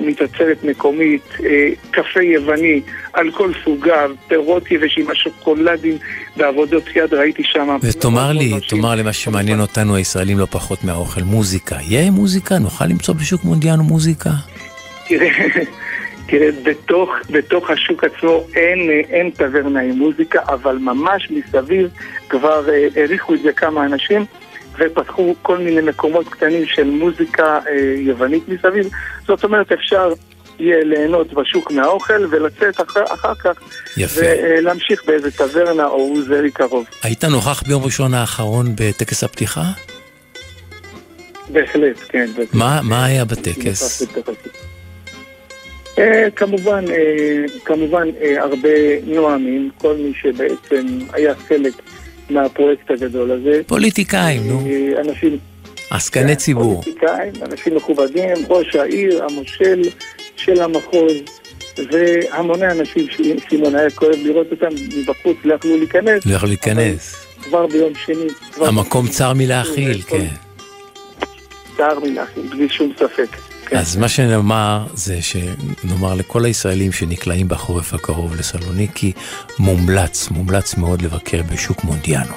מתוצרת 0.00 0.64
מקומית, 0.64 1.22
אה, 1.44 1.68
קפה 1.90 2.22
יווני 2.22 2.80
על 3.12 3.30
כל 3.30 3.52
סוגיו, 3.64 4.10
פירות 4.28 4.70
יבשים, 4.70 5.10
השוקולדים 5.10 5.98
בעבודות 6.36 6.84
יד, 6.96 7.14
ראיתי 7.14 7.42
שם. 7.44 7.76
ותאמר 7.82 8.32
לי, 8.32 8.52
תאמר 8.68 8.94
לי 8.94 9.02
מה 9.02 9.12
שמעניין 9.12 9.60
אותנו 9.60 9.96
הישראלים 9.96 10.38
לא 10.38 10.46
פחות 10.50 10.84
מהאוכל, 10.84 11.22
מוזיקה. 11.22 11.76
יהיה 11.88 12.10
מוזיקה? 12.10 12.58
נוכל 12.58 12.86
למצוא 12.86 13.14
בשוק 13.14 13.44
מונדיאנו 13.44 13.84
מוזיקה? 13.84 14.30
תראה, 15.08 15.28
תראה, 16.26 16.48
בתוך, 16.62 17.10
בתוך 17.30 17.70
השוק 17.70 18.04
עצמו 18.04 18.44
אין, 18.56 18.90
אין 19.10 19.30
טברנה 19.30 19.80
עם 19.80 19.98
מוזיקה, 19.98 20.40
אבל 20.48 20.78
ממש 20.78 21.30
מסביב 21.30 21.88
כבר 22.28 22.70
אה, 22.70 22.88
העריכו 22.96 23.34
את 23.34 23.42
זה 23.42 23.52
כמה 23.52 23.84
אנשים. 23.84 24.24
ופתחו 24.78 25.34
כל 25.42 25.58
מיני 25.58 25.80
מקומות 25.80 26.28
קטנים 26.28 26.66
של 26.66 26.90
מוזיקה 26.90 27.58
אה, 27.68 27.94
יוונית 27.96 28.48
מסביב. 28.48 28.88
זאת 29.26 29.44
אומרת, 29.44 29.72
אפשר 29.72 30.12
יהיה 30.58 30.84
ליהנות 30.84 31.34
בשוק 31.34 31.70
מהאוכל 31.70 32.26
ולצאת 32.30 32.80
אחר, 32.80 33.04
אחר 33.14 33.34
כך 33.34 33.60
יפה. 33.96 34.20
ולהמשיך 34.20 35.04
באיזה 35.06 35.30
טברנה 35.30 35.86
או 35.86 36.16
אוזרי 36.16 36.50
קרוב. 36.50 36.84
היית 37.02 37.24
נוכח 37.24 37.62
ביום 37.62 37.84
ראשון 37.84 38.14
האחרון 38.14 38.66
בטקס 38.76 39.24
הפתיחה? 39.24 39.64
בהחלט, 41.48 41.96
כן. 42.08 42.30
מה, 42.52 42.80
מה 42.82 43.04
היה 43.04 43.24
בטקס? 43.24 44.02
אה, 45.98 46.28
כמובן, 46.36 46.84
אה, 46.90 47.44
כמובן 47.64 48.08
אה, 48.22 48.42
הרבה 48.42 48.68
נואמים, 49.06 49.70
כל 49.78 49.96
מי 49.96 50.12
שבעצם 50.22 50.98
היה 51.12 51.34
חלק 51.34 51.72
מהפרויקט 52.32 52.90
הגדול 52.90 53.30
הזה. 53.30 53.60
פוליטיקאים, 53.66 54.42
נו. 54.48 54.66
אה, 54.66 55.00
אנשים... 55.00 55.38
עסקני 55.90 56.36
ציבור. 56.36 56.82
פוליטיקאים, 56.82 57.32
אנשים 57.42 57.76
מכובדים, 57.76 58.36
ראש 58.48 58.76
העיר, 58.76 59.24
המושל 59.24 59.82
של 60.36 60.62
המחוז, 60.62 61.12
והמוני 61.92 62.66
אנשים 62.66 63.06
שסימון 63.10 63.74
היה 63.74 63.90
כואב 63.90 64.16
לראות 64.24 64.46
אותם 64.50 64.74
מבחוץ, 64.96 65.36
לא 65.44 65.54
יכלו 65.54 65.76
להיכנס. 65.76 66.26
לא 66.26 66.34
יכול 66.34 66.48
להיכנס. 66.48 67.26
כבר 67.42 67.66
ביום 67.66 67.92
שני. 68.06 68.28
כבר 68.52 68.68
המקום 68.68 69.08
צר 69.08 69.32
מלהכיל, 69.32 70.02
כן. 70.02 70.26
צער 71.76 71.98
מלהכיל, 72.00 72.42
בלי 72.50 72.68
שום 72.68 72.92
ספק. 72.98 73.51
כן. 73.72 73.78
אז 73.78 73.96
מה 73.96 74.08
שנאמר 74.08 74.86
זה 74.94 75.14
שנאמר 75.22 76.14
לכל 76.18 76.44
הישראלים 76.44 76.92
שנקלעים 76.92 77.48
בחורף 77.48 77.94
הקרוב 77.94 78.36
לסלוניקי, 78.36 79.12
מומלץ, 79.58 80.30
מומלץ 80.30 80.76
מאוד 80.76 81.02
לבקר 81.02 81.42
בשוק 81.52 81.84
מונדיאנו. 81.84 82.34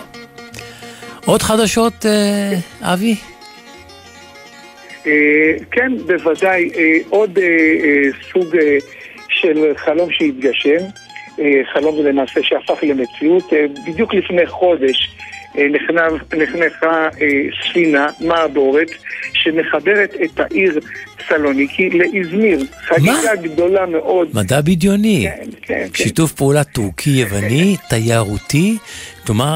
עוד 1.26 1.42
חדשות, 1.42 2.06
אה, 2.06 2.54
אבי? 2.82 3.16
אה, 5.08 5.12
כן, 5.72 5.92
בוודאי, 6.08 6.70
אה, 6.76 6.98
עוד 7.10 7.38
אה, 7.38 7.44
אה, 7.44 8.10
סוג 8.32 8.56
אה, 8.56 8.78
של 9.30 9.74
חלום 9.78 10.12
שהתגשם, 10.12 10.84
חלום 11.74 12.06
למעשה 12.06 12.40
שהפך 12.44 12.84
למציאות. 12.84 13.44
בדיוק 13.88 14.14
לפני 14.14 14.48
חודש 14.48 15.16
נחנכה 16.38 17.08
אה, 17.22 17.28
ספינה, 17.64 18.08
מעבורת, 18.20 18.88
שמחברת 19.34 20.14
את 20.24 20.40
העיר 20.40 20.80
סלוניקי 21.28 21.90
לאזמיר. 21.90 22.60
חגיגה 22.88 23.36
גדולה 23.42 23.86
מאוד. 23.86 24.30
מדע 24.34 24.62
בדיוני. 24.62 25.28
כן, 25.30 25.50
כן, 25.62 25.88
כן. 25.94 26.04
שיתוף 26.04 26.32
פעולה 26.32 26.64
טורקי-יווני, 26.64 27.76
תיירותי, 27.90 28.78
כלומר, 29.26 29.56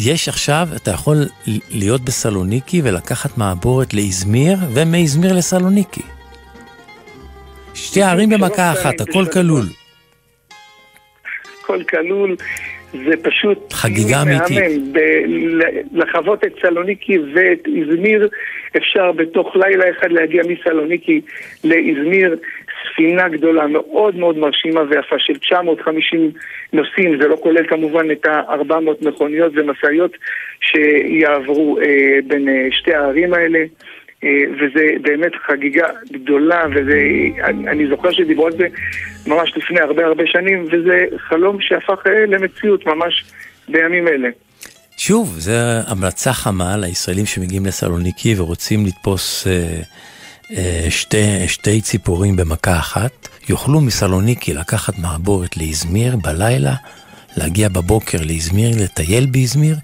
יש 0.00 0.28
עכשיו, 0.28 0.68
אתה 0.76 0.90
יכול 0.90 1.16
להיות 1.70 2.00
בסלוניקי 2.00 2.80
ולקחת 2.84 3.38
מעבורת 3.38 3.94
לאזמיר, 3.94 4.56
ומאזמיר 4.74 5.32
לסלוניקי. 5.32 6.02
שתי 7.74 8.02
ערים 8.02 8.30
במכה 8.30 8.72
אחת, 8.72 9.00
הכל. 9.00 9.24
כלול. 9.32 9.66
הכל 11.62 11.82
כלול, 11.90 12.36
זה 13.04 13.16
פשוט... 13.22 13.72
חגיגה. 13.72 14.22
אמיתית. 14.22 14.82
לחוות 15.92 16.44
את 16.44 16.52
סלוניקי 16.60 17.18
ואת 17.34 17.68
איזמיר, 17.76 18.28
אפשר 18.76 19.12
בתוך 19.12 19.56
לילה 19.56 19.84
אחד 19.90 20.12
להגיע 20.12 20.42
מסלוניקי 20.48 21.20
לאיזמיר. 21.64 22.36
ספינה 22.92 23.28
גדולה, 23.28 23.66
מאוד 23.66 24.16
מאוד 24.16 24.38
מרשימה 24.38 24.80
ויפה 24.90 25.16
של 25.18 25.38
950 25.38 26.30
נוסעים, 26.72 27.22
זה 27.22 27.28
לא 27.28 27.36
כולל 27.42 27.66
כמובן 27.66 28.10
את 28.10 28.26
ה-400 28.26 29.08
מכוניות 29.08 29.52
ומשאיות 29.54 30.16
שיעברו 30.60 31.78
אה, 31.78 32.18
בין 32.26 32.48
אה, 32.48 32.68
שתי 32.70 32.94
הערים 32.94 33.34
האלה. 33.34 33.64
אה, 34.24 34.28
וזה 34.54 34.86
באמת 35.02 35.32
חגיגה 35.46 35.86
גדולה, 36.12 36.64
וזה, 36.74 36.98
אני, 37.44 37.68
אני 37.68 37.86
זוכר 37.86 38.12
שדיברו 38.12 38.46
על 38.46 38.52
זה 38.52 38.66
ממש 39.26 39.52
לפני 39.56 39.80
הרבה 39.80 40.06
הרבה 40.06 40.22
שנים, 40.26 40.66
וזה 40.72 41.04
חלום 41.18 41.56
שהפך 41.60 42.06
אה, 42.06 42.26
למציאות 42.26 42.86
ממש 42.86 43.24
בימים 43.68 44.08
אלה. 44.08 44.28
שוב, 44.98 45.34
זו 45.38 45.52
המלצה 45.86 46.32
חמה 46.32 46.76
לישראלים 46.76 47.26
שמגיעים 47.26 47.66
לסלוניקי 47.66 48.34
ורוצים 48.38 48.86
לתפוס 48.86 49.46
אה, 49.46 49.80
אה, 50.56 50.90
שתי, 50.90 51.48
שתי 51.48 51.80
ציפורים 51.80 52.36
במכה 52.36 52.78
אחת, 52.78 53.28
יוכלו 53.48 53.80
מסלוניקי 53.80 54.54
לקחת 54.54 54.98
מעבורת 54.98 55.56
לאזמיר 55.56 56.16
בלילה, 56.16 56.74
להגיע 57.36 57.68
בבוקר 57.68 58.18
לאזמיר, 58.28 58.70
לטייל 58.84 59.26
באזמיר, 59.26 59.76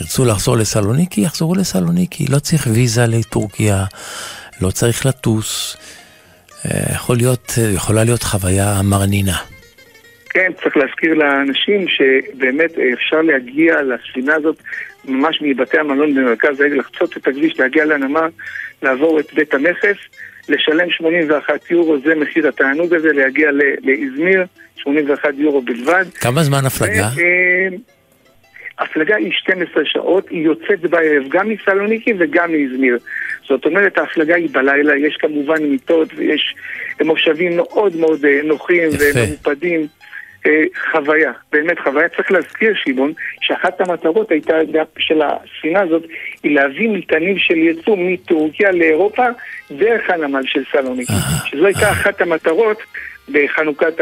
ירצו 0.00 0.24
לחזור 0.24 0.56
לסלוניקי, 0.56 1.20
יחזרו 1.20 1.54
לסלוניקי, 1.54 2.24
לא 2.30 2.38
צריך 2.38 2.66
ויזה 2.74 3.06
לטורקיה, 3.06 3.84
לא 4.62 4.70
צריך 4.70 5.06
לטוס, 5.06 5.76
אה, 6.64 6.94
יכול 6.94 7.16
להיות, 7.16 7.52
יכולה 7.74 8.04
להיות 8.04 8.22
חוויה 8.22 8.80
מרנינה. 8.84 9.36
כן, 10.30 10.52
צריך 10.62 10.76
להזכיר 10.76 11.14
לאנשים 11.14 11.88
שבאמת 11.88 12.78
אה, 12.78 12.92
אפשר 12.92 13.22
להגיע 13.22 13.82
לספינה 13.82 14.34
הזאת 14.34 14.56
ממש 15.04 15.38
מבתי 15.42 15.78
המלון 15.78 16.14
במרכז 16.14 16.60
העיר, 16.60 16.74
לחצות 16.74 17.16
את 17.16 17.26
הכביש, 17.26 17.58
להגיע 17.58 17.84
לנמל, 17.84 18.28
לעבור 18.82 19.20
את 19.20 19.34
בית 19.34 19.54
המכס, 19.54 19.96
לשלם 20.48 20.90
81 20.90 21.70
יורו, 21.70 21.98
זה 21.98 22.14
מחיר 22.14 22.48
התענוג 22.48 22.94
הזה, 22.94 23.12
להגיע 23.12 23.50
לאזמיר, 23.82 24.46
81 24.76 25.34
יורו 25.38 25.62
בלבד. 25.62 26.04
כמה 26.14 26.42
זמן 26.42 26.66
הפלגה? 26.66 27.08
אה, 27.18 27.76
הפלגה 28.78 29.16
היא 29.16 29.32
12 29.32 29.82
שעות, 29.84 30.28
היא 30.28 30.44
יוצאת 30.44 30.80
בערב 30.80 31.22
גם 31.28 31.48
מסלוניקי 31.48 32.12
וגם 32.18 32.52
מאזמיר. 32.52 32.98
זאת 33.48 33.64
אומרת, 33.64 33.98
ההפלגה 33.98 34.34
היא 34.34 34.48
בלילה, 34.52 34.96
יש 34.96 35.16
כמובן 35.16 35.62
מיטות 35.62 36.08
ויש 36.16 36.54
מושבים 37.00 37.56
מאוד 37.56 37.96
מאוד 37.96 38.24
אה, 38.24 38.40
נוחים 38.44 38.88
יפה. 38.88 39.50
אה, 40.46 40.62
חוויה, 40.92 41.32
באמת 41.52 41.78
חוויה. 41.78 42.08
צריך 42.08 42.30
להזכיר, 42.30 42.72
שמעון, 42.84 43.12
שאחת 43.40 43.80
המטרות 43.80 44.30
הייתה 44.30 44.54
של 44.98 45.20
הספינה 45.22 45.80
הזאת, 45.80 46.02
היא 46.42 46.54
להביא 46.54 46.88
מטענים 46.88 47.38
של 47.38 47.54
ייצוא 47.54 47.96
מטורקיה 47.98 48.70
לאירופה 48.70 49.26
דרך 49.70 50.10
הנמל 50.10 50.42
של 50.44 50.62
סלוניקי. 50.72 51.12
שזו 51.44 51.66
הייתה. 51.66 51.90
אחת 51.90 52.20
המטרות 52.20 52.78
בחנוכת 53.28 53.94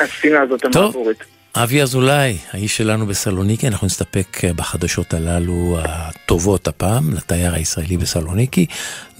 הספינה 0.00 0.40
הזאת. 0.42 0.64
המעבורת. 0.64 1.16
אבי 1.56 1.82
אזולאי, 1.82 2.38
האיש 2.52 2.76
שלנו 2.76 3.06
בסלוניקי, 3.06 3.68
אנחנו 3.68 3.86
נסתפק 3.86 4.44
בחדשות 4.56 5.14
הללו 5.14 5.78
הטובות 5.84 6.68
הפעם, 6.68 7.14
לתייר 7.14 7.54
הישראלי 7.54 7.96
בסלוניקי. 7.96 8.66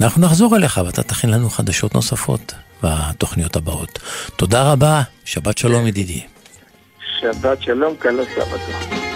אנחנו 0.01 0.23
נחזור 0.23 0.57
אליך 0.57 0.81
ואתה 0.87 1.03
תכין 1.03 1.31
לנו 1.31 1.51
חדשות 1.51 1.95
נוספות 1.95 2.55
בתוכניות 2.83 3.57
הבאות. 3.57 3.99
תודה 4.37 4.73
רבה, 4.73 5.03
שבת 5.25 5.59
שלום 5.59 5.87
ידידי. 5.87 6.23
שבת 7.21 7.63
שלום, 7.63 7.97
קלה 7.97 8.23
סבתו. 8.35 9.10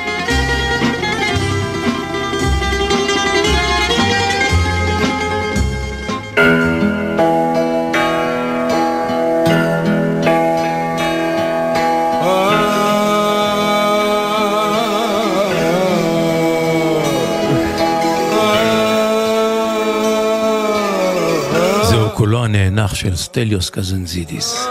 הנאנח 22.45 22.95
של 22.95 23.17
סטליוס 23.17 23.71
קזנזידיס. 23.71 24.67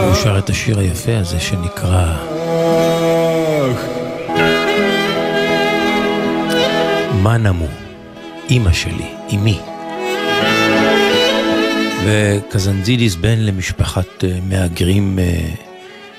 הוא 0.00 0.14
שר 0.14 0.38
את 0.38 0.50
השיר 0.50 0.78
היפה 0.78 1.16
הזה 1.16 1.40
שנקרא 1.40 2.14
מה 7.22 7.36
נמו? 7.38 7.68
אימא 8.50 8.72
שלי, 8.72 9.08
אמי. 9.34 9.58
וקזנזידיס 12.04 13.14
בן 13.14 13.38
למשפחת 13.38 14.24
אה, 14.24 14.38
מהגרים 14.48 15.18
אה, 15.18 15.24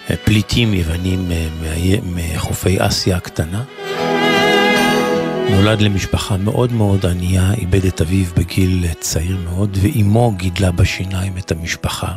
אה, 0.10 0.16
פליטים 0.24 0.74
יוונים 0.74 1.32
מחופי 2.16 2.76
אסיה 2.80 3.18
הקטנה. 3.18 3.64
נולד 5.50 5.82
למשפחה 5.82 6.38
מאוד 6.38 6.74
מאוד 6.74 7.06
ענייה, 7.06 7.54
איבד 7.58 7.86
את 7.86 8.02
אביו 8.02 8.26
בגיל 8.38 8.86
צעיר 9.00 9.38
מאוד, 9.44 9.78
ואימו 9.82 10.32
גידלה 10.38 10.72
בשיניים 10.72 11.38
את 11.38 11.52
המשפחה. 11.52 12.08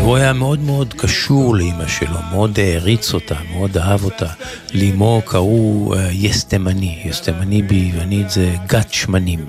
הוא 0.00 0.16
היה 0.16 0.32
מאוד 0.32 0.60
מאוד 0.60 0.94
קשור 0.94 1.56
לאימא 1.56 1.88
שלו, 1.88 2.18
מאוד 2.32 2.58
העריץ 2.58 3.14
אותה, 3.14 3.34
מאוד 3.52 3.78
אהב 3.78 4.04
אותה. 4.04 4.26
לאמו 4.74 5.22
קראו 5.24 5.94
אה, 5.96 6.08
יסטמני, 6.12 7.02
יסטמני 7.04 7.62
ביוונית 7.62 8.30
זה 8.30 8.54
גת 8.66 8.92
שמנים. 8.92 9.46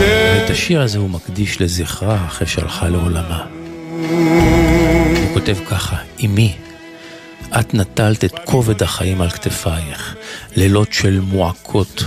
ואת 0.00 0.50
השיר 0.50 0.80
הזה 0.80 0.98
הוא 0.98 1.10
מקדיש 1.10 1.60
לזכרה 1.60 2.26
אחרי 2.26 2.46
שהלכה 2.46 2.88
לעולמה. 2.88 3.44
הוא 4.10 5.34
כותב 5.34 5.56
ככה, 5.68 5.96
אמי, 6.24 6.52
את 7.60 7.74
נטלת 7.74 8.24
את 8.24 8.38
כובד 8.44 8.82
החיים 8.82 9.20
על 9.20 9.30
כתפייך, 9.30 10.16
לילות 10.56 10.92
של 10.92 11.20
מועקות. 11.20 12.04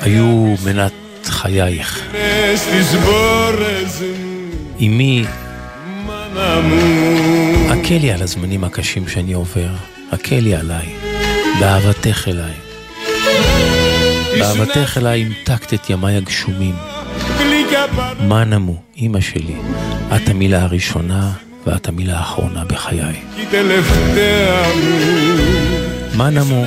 היו 0.00 0.54
מנת 0.64 0.92
חייך. 1.24 2.02
אמי, 4.80 5.24
הקלי 7.68 8.12
על 8.12 8.22
הזמנים 8.22 8.64
הקשים 8.64 9.08
שאני 9.08 9.32
עובר, 9.32 9.70
הקלי 10.12 10.54
עליי, 10.54 10.86
באהבתך 11.60 12.28
אליי. 12.28 12.54
באהבתך 14.38 14.98
אליי 14.98 15.22
המתקת 15.22 15.74
את 15.74 15.90
ימיי 15.90 16.16
הגשומים. 16.16 16.74
מה 18.20 18.44
נמו, 18.44 18.82
אמא 18.98 19.20
שלי, 19.20 19.56
את 20.16 20.28
המילה 20.28 20.62
הראשונה 20.62 21.32
ואת 21.66 21.88
המילה 21.88 22.18
האחרונה 22.18 22.64
בחיי. 22.64 23.20
מה 26.14 26.30
נמו, 26.30 26.64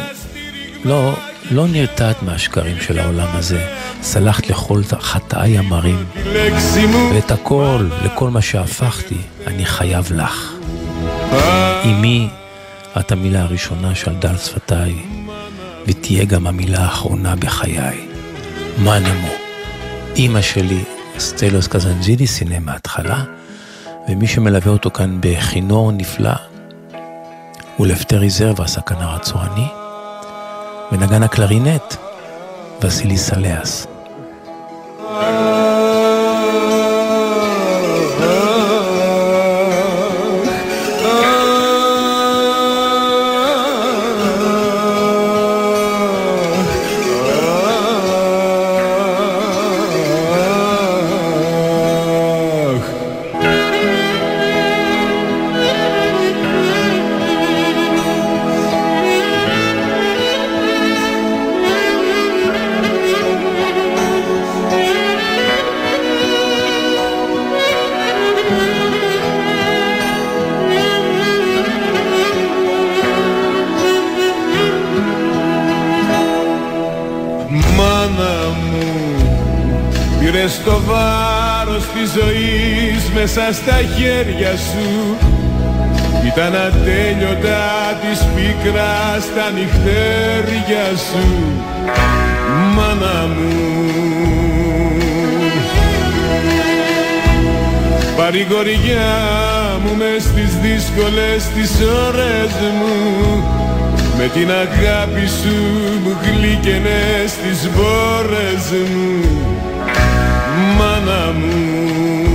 לא, 0.86 1.16
לא 1.52 1.68
נרתעת 1.68 2.24
מהשקרים 2.24 2.78
של 2.82 3.00
העולם 3.00 3.28
הזה, 3.34 3.68
סלחת 4.02 4.50
לכל 4.50 4.82
חטאי 5.00 5.58
המרים, 5.58 6.06
ואת 7.14 7.32
הכל, 7.32 7.88
לכל 8.06 8.30
מה 8.30 8.42
שהפכתי, 8.42 9.18
אני 9.48 9.66
חייב 9.66 10.12
לך. 10.14 10.54
אמי, 11.86 12.28
את 13.00 13.12
המילה 13.12 13.42
הראשונה 13.42 13.96
שעלתה 13.96 14.30
על 14.30 14.38
שפתיי, 14.38 14.96
ותהיה 15.88 16.26
גם 16.26 16.48
המילה 16.48 16.80
האחרונה 16.80 17.36
בחיי. 17.36 18.08
מה 18.78 19.00
נמו? 19.00 19.34
אמא 20.18 20.42
שלי, 20.42 20.84
סטלוס 21.20 21.68
קזנג'ידי 21.68 22.28
סינא 22.28 22.60
מההתחלה, 22.60 23.24
ומי 24.08 24.28
שמלווה 24.28 24.72
אותו 24.72 24.92
כאן 24.92 25.18
בכינור 25.20 25.92
נפלא 25.92 26.34
הוא 27.78 27.88
לפטר 27.88 28.18
ריזרבה, 28.18 28.68
סכנה 28.68 29.16
הצורני, 29.16 29.68
ונגן 30.92 31.24
הקלרינט, 31.24 31.96
וסילי 32.82 33.18
סליאס. 33.18 33.88
Μέσα 83.46 83.62
στα 83.62 83.78
χέρια 83.96 84.52
σου. 84.58 85.18
Ήταν 86.26 86.56
ατέλειωτα 86.56 87.98
της 88.02 88.20
πίκρας 88.36 89.24
τα 89.36 89.50
νυχτέρια 89.56 90.86
σου. 91.10 91.28
Μάνα 92.76 93.28
μου. 93.36 93.52
Παρηγοριά 98.18 99.16
μου 99.84 99.96
μες 99.98 100.24
στις 100.24 100.58
δύσκολες 100.62 101.44
τις 101.56 101.72
ώρες 102.08 102.52
μου. 102.78 103.44
Με 104.18 104.28
την 104.34 104.52
αγάπη 104.52 105.28
σου 105.28 105.56
μου 106.04 106.18
γλύκαινες 106.24 107.32
τις 107.44 107.70
μπόρες 107.74 108.66
μου. 108.94 109.30
Μάνα 110.78 111.32
μου 111.32 112.33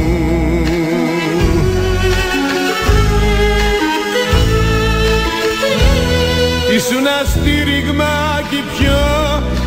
Ήσουν 6.98 7.40
στήριγμα 7.42 8.42
και 8.50 8.56
πιο 8.72 8.98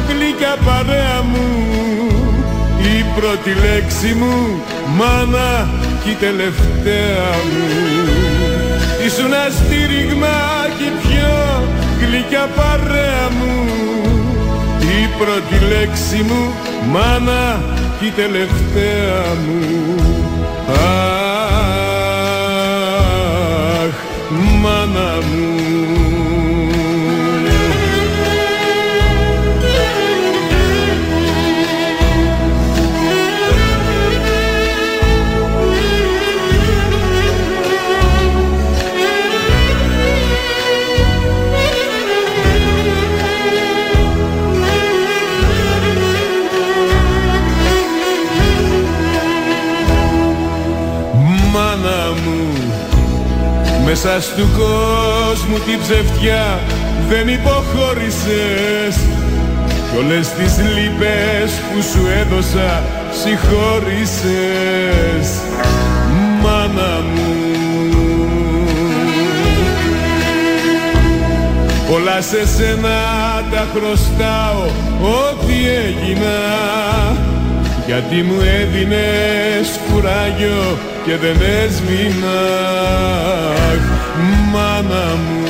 γλυκά 0.08 0.56
παρέα 0.66 1.22
μου. 1.22 1.48
Η 2.80 3.06
πρώτη 3.16 3.50
λέξη 3.66 4.14
μου 4.14 4.62
μάνα 4.98 5.70
και 6.04 6.10
η 6.10 6.14
τελευταία 6.14 7.30
μου. 7.52 7.68
Ήσουν 9.06 9.34
στήριγμα 9.58 10.38
και 10.78 10.90
πιο 11.02 11.64
γλυκά 12.00 12.48
παρέα 12.56 13.30
μου. 13.40 13.66
Η 14.80 15.10
πρώτη 15.18 15.66
λέξη 15.66 16.26
μου 16.28 16.54
μάνα 16.92 17.64
και 18.00 18.06
η 18.06 18.10
τελευταία 18.10 19.36
μου 19.46 19.92
Μέσα 54.04 54.20
του 54.36 54.49
κόσμου 54.58 55.58
την 55.60 55.80
ψευτιά 55.80 56.60
δεν 57.10 57.28
υποχώρησες. 57.28 58.95
Κι 59.91 59.97
όλες 59.97 60.30
τις 60.30 60.58
λύπες 60.58 61.52
που 61.52 61.82
σου 61.82 62.08
έδωσα 62.20 62.84
συγχώρησες. 63.24 64.32
Μάνα 66.41 67.02
μου. 67.14 67.32
Όλα 71.93 72.22
σε 72.22 72.47
σένα 72.58 72.99
τα 73.52 73.68
χρωστάω 73.74 74.64
ό,τι 75.02 75.68
έγινα 75.68 76.38
γιατί 77.92 78.16
μου 78.22 78.42
έδινες 78.62 79.80
κουράγιο 79.89 80.78
και 81.06 81.18
δεν 81.18 81.36
έσμηνα 81.64 82.39
μάνα 84.52 85.06
μου. 85.16 85.44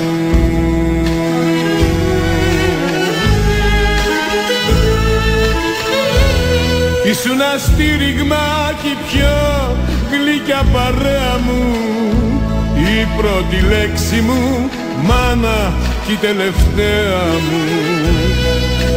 Ήσουν 7.12 7.42
στήριγμα 7.58 8.74
και 8.82 8.96
πιο 9.08 9.76
γλυκιά 10.12 10.64
παρέα 10.74 11.38
μου. 11.46 11.76
Η 12.76 13.08
πρώτη 13.18 13.66
λέξη 13.68 14.22
μου 14.22 14.70
μάνα 15.04 15.74
και 16.06 16.12
η 16.12 16.16
τελευταία 16.16 17.22
μου 17.50 18.31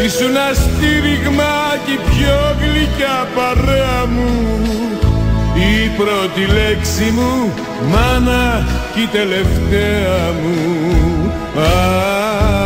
Ήσουν 0.04 0.36
στήριγμα 0.52 1.54
και 1.86 1.98
πιο 2.10 2.56
γλυκιά 2.60 3.28
παρέα 3.34 4.06
μου. 4.06 4.30
Η 5.54 5.88
πρώτη 5.96 6.52
λέξη 6.52 7.10
μου 7.10 7.52
μάνα 7.90 8.66
και 8.94 9.00
η 9.00 9.06
τελευταία 9.06 10.32
μου. 10.42 11.32
Αχ, 11.58 12.63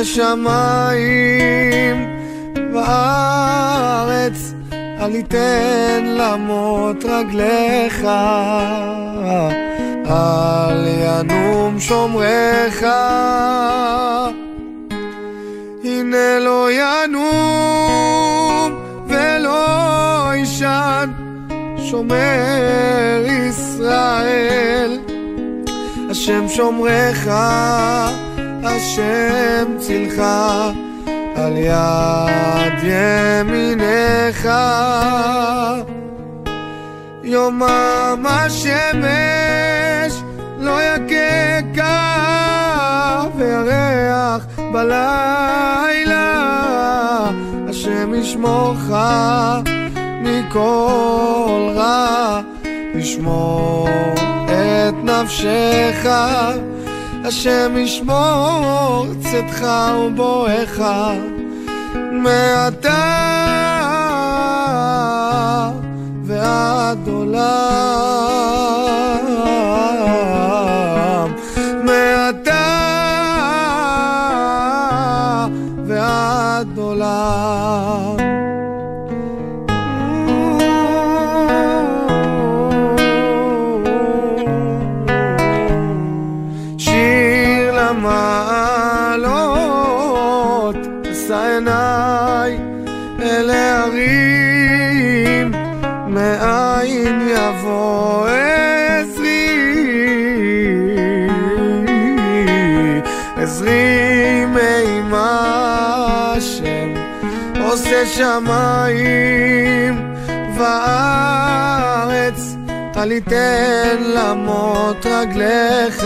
עושה 0.00 0.14
שמיים 0.14 1.96
וארץ, 2.74 4.54
אל 4.72 5.14
יתן 5.14 6.04
למות 6.04 7.04
רגליך. 7.04 8.04
אל 10.06 10.86
ינום 10.86 11.80
שומרך, 11.80 12.82
הנה 15.84 16.38
לא 16.40 16.68
ינום 16.72 17.30
ולא 19.08 20.36
ישן, 20.36 21.10
שומר 21.90 23.24
ישראל. 23.48 24.98
השם 26.10 26.48
שומרך, 26.48 27.28
השם 28.64 29.78
צילך, 29.78 30.22
על 31.36 31.56
יד 31.56 32.78
ימינך. 32.82 34.48
יומם 37.30 38.26
השמש 38.28 40.22
לא 40.58 40.78
יככה 40.82 42.00
וירח 43.36 44.46
בלילה 44.72 46.34
השם 47.68 48.14
ישמורך 48.14 48.92
מכל 50.22 51.72
רע 51.74 52.40
ישמור 52.94 53.88
את 54.46 54.94
נפשך 55.04 56.06
השם 57.30 57.74
ישמור 57.78 59.06
צאתך 59.22 59.66
ובואך 60.06 60.82
מעתה 62.12 63.20
ועד 66.24 67.08
עולם 67.08 67.40
שמיים 108.06 109.94
וארץ 110.58 112.40
אל 112.96 113.12
יתן 113.12 113.96
למות 114.00 115.06
רגליך. 115.06 116.04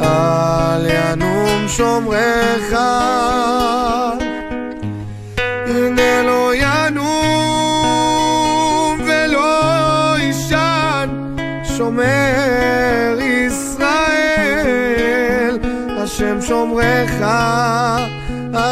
אל 0.00 0.86
ינום 0.86 1.68
שומרך 1.68 2.72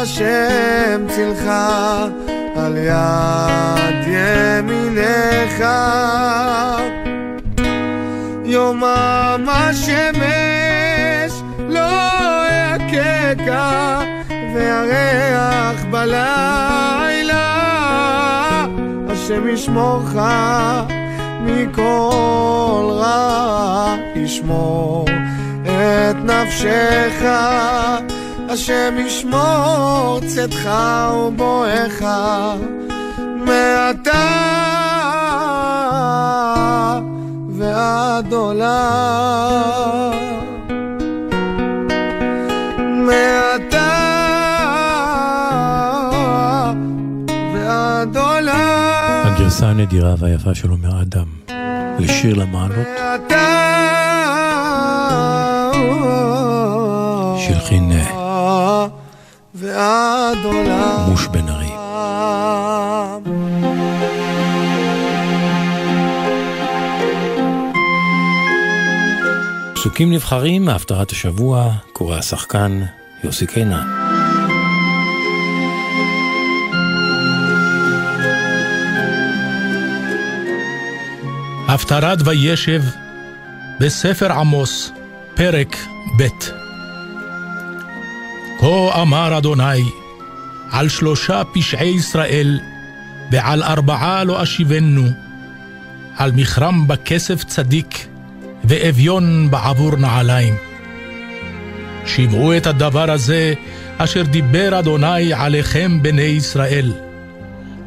השם 0.03 1.07
צילך 1.07 1.47
על 2.55 2.77
יד 2.77 4.07
ימינך. 4.07 5.63
יומם 8.45 9.45
השמש 9.47 11.33
לא 11.69 11.81
יככה 12.49 14.01
והריח 14.55 15.85
בלילה 15.91 17.45
השם 19.09 19.47
ישמורך 19.47 20.15
מכל 21.41 22.89
רע 22.89 23.95
ישמור 24.15 25.05
את 25.63 26.15
נפשך 26.23 27.25
השם 28.53 28.95
ישמור 28.97 30.19
צאתך 30.27 30.69
ובואך 31.15 32.03
מעתה 33.35 34.29
ועד 37.49 38.33
עולם 38.33 40.13
מעתה 42.79 43.93
ועד 47.53 48.17
עולם 48.17 49.23
הגרסה 49.25 49.67
הנדירה 49.67 50.15
והיפה 50.17 50.55
של 50.55 50.69
עומר 50.69 51.01
אדם 51.01 51.27
לשיר 51.99 52.35
למעלות. 52.35 52.87
שהלחין 57.37 57.91
אה, 57.91 58.22
ועד 59.55 60.37
עולם 60.43 61.09
מוש 61.09 61.27
בן 61.27 61.49
ארי. 61.49 61.69
פסוקים 69.75 70.13
נבחרים 70.13 70.65
מהפטרת 70.65 71.11
השבוע, 71.11 71.71
קורא 71.93 72.17
השחקן 72.17 72.81
יוסי 73.23 73.47
קינן. 73.47 73.87
הפטרת 81.67 82.19
וישב 82.25 82.81
בספר 83.79 84.31
עמוס, 84.31 84.91
פרק 85.35 85.77
ב' 86.19 86.62
כה 88.63 89.01
אמר 89.01 89.37
אדוני, 89.37 89.83
על 90.71 90.89
שלושה 90.89 91.41
פשעי 91.53 91.87
ישראל, 91.87 92.59
ועל 93.31 93.63
ארבעה 93.63 94.23
לא 94.23 94.43
אשיבנו, 94.43 95.07
על 96.17 96.31
מכרם 96.31 96.87
בכסף 96.87 97.43
צדיק, 97.43 98.07
ואביון 98.63 99.51
בעבור 99.51 99.95
נעליים. 99.95 100.55
שמעו 102.05 102.57
את 102.57 102.67
הדבר 102.67 103.11
הזה, 103.11 103.53
אשר 103.97 104.23
דיבר 104.23 104.79
אדוני 104.79 105.33
עליכם 105.33 106.03
בני 106.03 106.21
ישראל, 106.21 106.93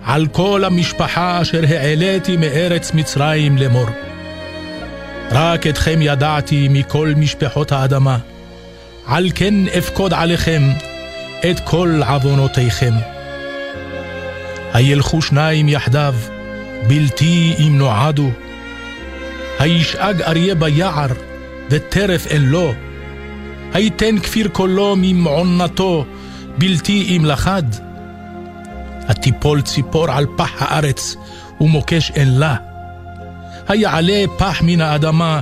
על 0.05 0.27
כל 0.27 0.65
המשפחה 0.65 1.43
אשר 1.43 1.63
העליתי 1.69 2.37
מארץ 2.37 2.93
מצרים 2.95 3.59
לאמור. 3.59 3.87
רק 5.31 5.67
אתכם 5.67 5.99
ידעתי 6.03 6.69
מכל 6.71 7.13
משפחות 7.17 7.73
האדמה, 7.73 8.19
על 9.07 9.31
כן 9.35 9.55
אפקוד 9.79 10.15
עליכם 10.15 10.63
את 11.51 11.61
כל 11.61 12.01
עוונותיכם. 12.07 12.95
הילכו 14.73 15.23
שניים 15.23 15.69
יחדיו, 15.69 16.15
בלתי 16.87 17.55
אם 17.59 17.79
נועדו. 17.79 18.31
הישאג 19.59 20.23
אריה 20.23 20.55
ביער, 20.55 21.07
וטרף 21.71 22.27
אין 22.27 22.43
לו. 22.43 22.73
היתן 23.73 24.19
כפיר 24.19 24.49
קולו 24.49 24.95
ממעונתו, 24.99 26.05
בלתי 26.59 27.17
אם 27.17 27.25
לחד. 27.25 27.63
התיפול 29.09 29.63
ציפור 29.63 30.11
על 30.11 30.27
פח 30.37 30.51
הארץ, 30.59 31.17
ומוקש 31.61 32.11
אין 32.11 32.39
לה. 32.39 32.57
היעלה 33.69 34.25
פח 34.39 34.63
מן 34.63 34.81
האדמה, 34.81 35.41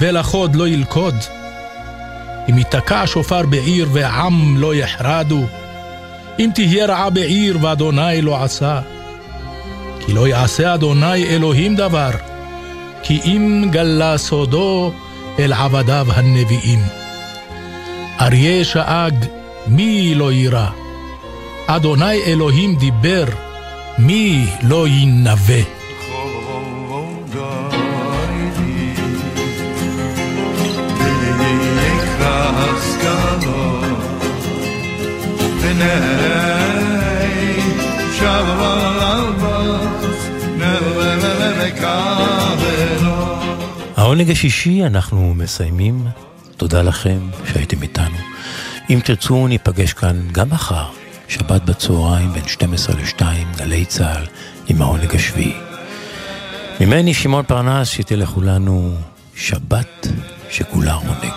ולחוד 0.00 0.56
לא 0.56 0.68
ילכוד. 0.68 1.14
אם 2.50 2.58
ייתקע 2.58 3.02
שופר 3.06 3.42
בעיר 3.46 3.88
ועם 3.92 4.56
לא 4.58 4.74
יחרדו, 4.74 5.42
אם 6.38 6.50
תהיה 6.54 6.86
רעה 6.86 7.10
בעיר 7.10 7.58
ואדוני 7.60 8.22
לא 8.22 8.44
עשה. 8.44 8.80
כי 10.00 10.12
לא 10.12 10.28
יעשה 10.28 10.74
אדוני 10.74 11.26
אלוהים 11.26 11.76
דבר, 11.76 12.10
כי 13.02 13.20
אם 13.24 13.68
גלה 13.70 14.18
סודו 14.18 14.92
אל 15.38 15.52
עבדיו 15.52 16.06
הנביאים. 16.14 16.80
אריה 18.20 18.64
שאג, 18.64 19.14
מי 19.66 20.14
לא 20.14 20.32
יירא? 20.32 20.66
אדוני 21.66 22.22
אלוהים 22.26 22.76
דיבר, 22.76 23.24
מי 23.98 24.46
לא 24.62 24.88
ינבא? 24.88 25.75
העונג 43.96 44.30
השישי 44.30 44.86
אנחנו 44.86 45.34
מסיימים. 45.34 46.06
תודה 46.56 46.82
לכם 46.82 47.18
שהייתם 47.52 47.82
איתנו. 47.82 48.16
אם 48.90 49.00
תרצו, 49.04 49.46
ניפגש 49.48 49.92
כאן 49.92 50.28
גם 50.32 50.50
מחר, 50.50 50.86
שבת 51.28 51.62
בצהריים 51.62 52.32
בין 52.32 52.48
12 52.48 52.94
ל-2, 52.96 53.22
גלי 53.56 53.84
צה"ל, 53.84 54.26
עם 54.68 54.82
העונג 54.82 55.14
השביעי. 55.14 55.56
ממני 56.80 57.14
שמעון 57.14 57.44
פרנס, 57.44 57.88
שתהיה 57.88 58.18
לכולנו 58.18 58.94
שבת 59.34 60.06
שכולה 60.50 60.94
עונג. 60.94 61.32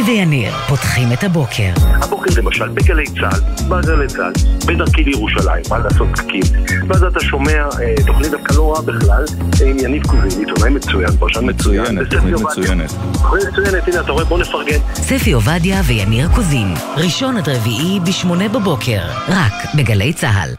ספי 0.00 0.10
ויניר 0.10 0.52
פותחים 0.68 1.12
את 1.12 1.24
הבוקר. 1.24 1.72
הבוקר 2.02 2.30
למשל 2.36 2.68
בגלי 2.68 3.04
צה"ל, 3.06 3.68
בגלי 3.68 4.06
צה"ל, 4.06 4.32
בדרכי 4.66 5.04
לירושלים, 5.04 5.62
מה 5.70 5.78
לעשות 5.78 6.08
פקקים. 6.12 6.42
ואז 6.88 7.04
אתה 7.04 7.20
שומע 7.20 7.52
אה, 7.80 7.94
תוכנית 8.06 8.30
דווקא 8.30 8.52
לא 8.52 8.72
רעה 8.72 8.82
בכלל, 8.82 9.24
עם 9.66 9.78
יניב 9.78 10.06
קוזין, 10.06 10.44
עיתונאי 10.46 10.70
מצוין, 10.70 11.10
פרשן 11.18 11.48
מצוין. 11.48 11.98
מצוינת, 11.98 12.14
תוכנית 12.14 12.34
מצוינת. 12.34 12.90
תוכנית 13.12 13.44
מצוינת, 13.52 13.88
הנה 13.88 14.00
אתה 14.00 14.12
רואה, 14.12 14.24
בוא 14.24 14.38
נפרגן. 14.38 14.78
ספי 14.94 15.32
עובדיה 15.32 15.80
ויניר 15.86 16.28
קוזין, 16.34 16.74
ראשון 16.96 17.36
עד 17.36 17.48
רביעי 17.48 18.00
בשמונה 18.00 18.48
בבוקר, 18.48 19.00
רק 19.28 19.52
בגלי 19.76 20.12
צה"ל. 20.12 20.50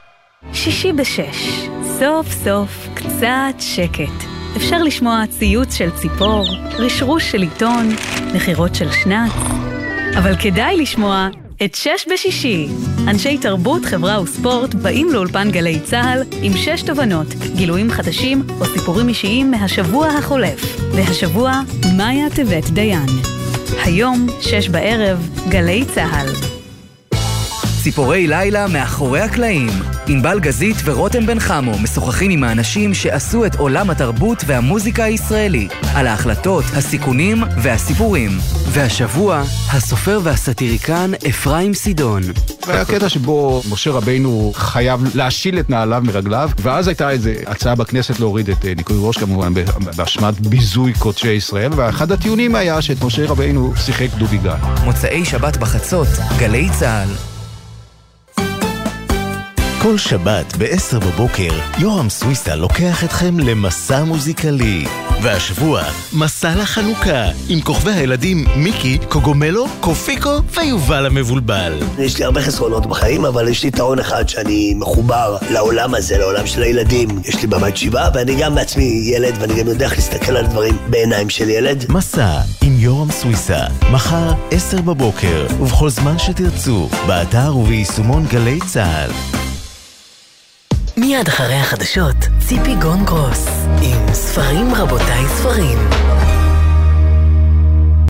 שישי 0.54 0.94
בשש, 0.94 1.68
סוף 2.00 2.28
סוף 2.44 2.88
קצת 2.94 3.56
שקט. 3.60 4.31
אפשר 4.58 4.84
לשמוע 4.84 5.24
ציוץ 5.30 5.74
של 5.74 5.90
ציפור, 5.92 6.48
רשרוש 6.78 7.32
של 7.32 7.42
עיתון, 7.42 7.90
נחירות 8.34 8.76
של 8.76 8.92
שנץ, 8.92 9.32
אבל 10.18 10.36
כדאי 10.42 10.78
לשמוע 10.78 11.30
את 11.64 11.76
שש 11.76 12.08
בשישי. 12.14 12.68
אנשי 13.08 13.38
תרבות, 13.38 13.86
חברה 13.86 14.22
וספורט 14.22 14.74
באים 14.74 15.10
לאולפן 15.14 15.52
גלי 15.52 15.80
צה"ל 15.80 16.24
עם 16.42 16.54
שש 16.58 16.82
תובנות, 16.82 17.28
גילויים 17.56 17.92
חדשים 17.92 18.44
או 18.60 18.66
סיפורים 18.66 19.10
אישיים 19.10 19.52
מהשבוע 19.52 20.08
החולף. 20.08 20.80
והשבוע, 20.96 21.62
מאיה 21.98 22.30
טבת 22.30 22.70
דיין. 22.70 23.10
היום, 23.84 24.28
שש 24.42 24.70
בערב, 24.70 25.30
גלי 25.50 25.86
צה"ל. 25.86 26.61
ציפורי 27.84 28.28
לילה 28.28 28.68
מאחורי 28.68 29.20
הקלעים. 29.20 29.70
ענבל 30.08 30.40
גזית 30.40 30.76
ורותם 30.86 31.26
בן 31.26 31.40
חמו 31.40 31.80
משוחחים 31.80 32.32
עם 32.32 32.44
האנשים 32.44 32.94
שעשו 32.94 33.46
את 33.46 33.56
עולם 33.56 33.90
התרבות 33.90 34.44
והמוזיקה 34.48 35.04
הישראלי, 35.04 35.68
על 35.96 36.08
ההחלטות, 36.08 36.64
הסיכונים 36.76 37.44
והסיפורים. 37.58 38.32
והשבוע, 38.70 39.44
הסופר 39.72 40.20
והסאטיריקן 40.24 41.12
אפרים 41.30 41.74
סידון. 41.74 42.22
היה 42.68 42.86
קטע 42.86 43.10
שבו 43.10 43.62
משה 43.70 43.92
רבינו 43.92 44.52
חייב 44.56 45.16
להשיל 45.16 45.60
את 45.60 45.70
נעליו 45.70 46.02
מרגליו, 46.06 46.50
ואז 46.62 46.88
הייתה 46.88 47.10
איזו 47.10 47.30
הצעה 47.48 47.76
בכנסת 47.76 48.20
להוריד 48.20 48.50
את 48.50 48.66
אה, 48.66 48.74
ניקוי 48.78 48.98
ראש 49.00 49.18
כמובן 49.18 49.54
באשמת 49.98 50.40
ביזוי 50.40 50.94
קודשי 50.94 51.32
ישראל, 51.32 51.72
ואחד 51.76 52.12
הטיעונים 52.12 52.56
היה 52.56 52.82
שאת 52.82 53.04
משה 53.04 53.26
רבינו 53.26 53.74
שיחק 53.76 54.08
דובי 54.18 54.38
גל. 54.38 54.56
מוצאי 54.84 55.26
שבת 55.26 55.58
בחצות, 55.58 56.08
גלי 56.40 56.70
צה"ל. 56.80 57.31
כל 59.82 59.98
שבת 59.98 60.58
ב-10 60.58 61.00
בבוקר, 61.00 61.50
יורם 61.78 62.10
סוויסה 62.10 62.56
לוקח 62.56 63.04
אתכם 63.04 63.40
למסע 63.40 64.04
מוזיקלי. 64.04 64.86
והשבוע, 65.22 65.84
מסע 66.14 66.56
לחנוכה, 66.56 67.26
עם 67.50 67.62
כוכבי 67.62 67.92
הילדים 67.92 68.46
מיקי, 68.56 68.98
קוגומלו, 69.10 69.66
קופיקו 69.80 70.30
ויובל 70.54 71.06
המבולבל. 71.06 71.80
יש 72.00 72.20
לי 72.20 72.26
הרבה 72.26 72.42
חסרונות 72.42 72.86
בחיים, 72.86 73.26
אבל 73.26 73.48
יש 73.48 73.64
לי 73.64 73.70
יתרון 73.70 74.00
אחד 74.00 74.30
שאני 74.30 74.74
מחובר 74.78 75.38
לעולם 75.50 75.96
הזה, 75.96 76.18
לעולם 76.18 76.48
של 76.48 76.64
הילדים. 76.64 77.10
יש 77.26 77.42
לי 77.42 77.48
במת 77.48 77.78
שבעה, 77.78 78.10
ואני 78.14 78.36
גם 78.36 78.56
בעצמי 78.56 79.02
ילד, 79.06 79.34
ואני 79.40 79.54
גם 79.60 79.68
יודע 79.68 79.86
איך 79.86 79.94
להסתכל 79.94 80.38
על 80.38 80.48
דברים 80.48 80.78
בעיניים 80.90 81.30
של 81.30 81.50
ילד. 81.50 81.86
מסע 81.90 82.40
עם 82.64 82.74
יורם 82.80 83.12
סוויסה, 83.12 83.60
מחר 83.92 84.32
10 84.52 84.82
בבוקר, 84.82 85.48
ובכל 85.60 85.90
זמן 85.90 86.20
שתרצו, 86.20 86.90
באתר 87.08 87.58
וביישומון 87.58 88.26
גלי 88.26 88.60
צה"ל. 88.68 89.42
מיד 91.02 91.28
אחרי 91.28 91.56
החדשות, 91.56 92.16
ציפי 92.40 92.76
גון 92.76 93.06
גרוס, 93.06 93.48
עם 93.82 94.14
ספרים 94.14 94.76
רבותיי 94.76 95.28
ספרים. 95.28 96.11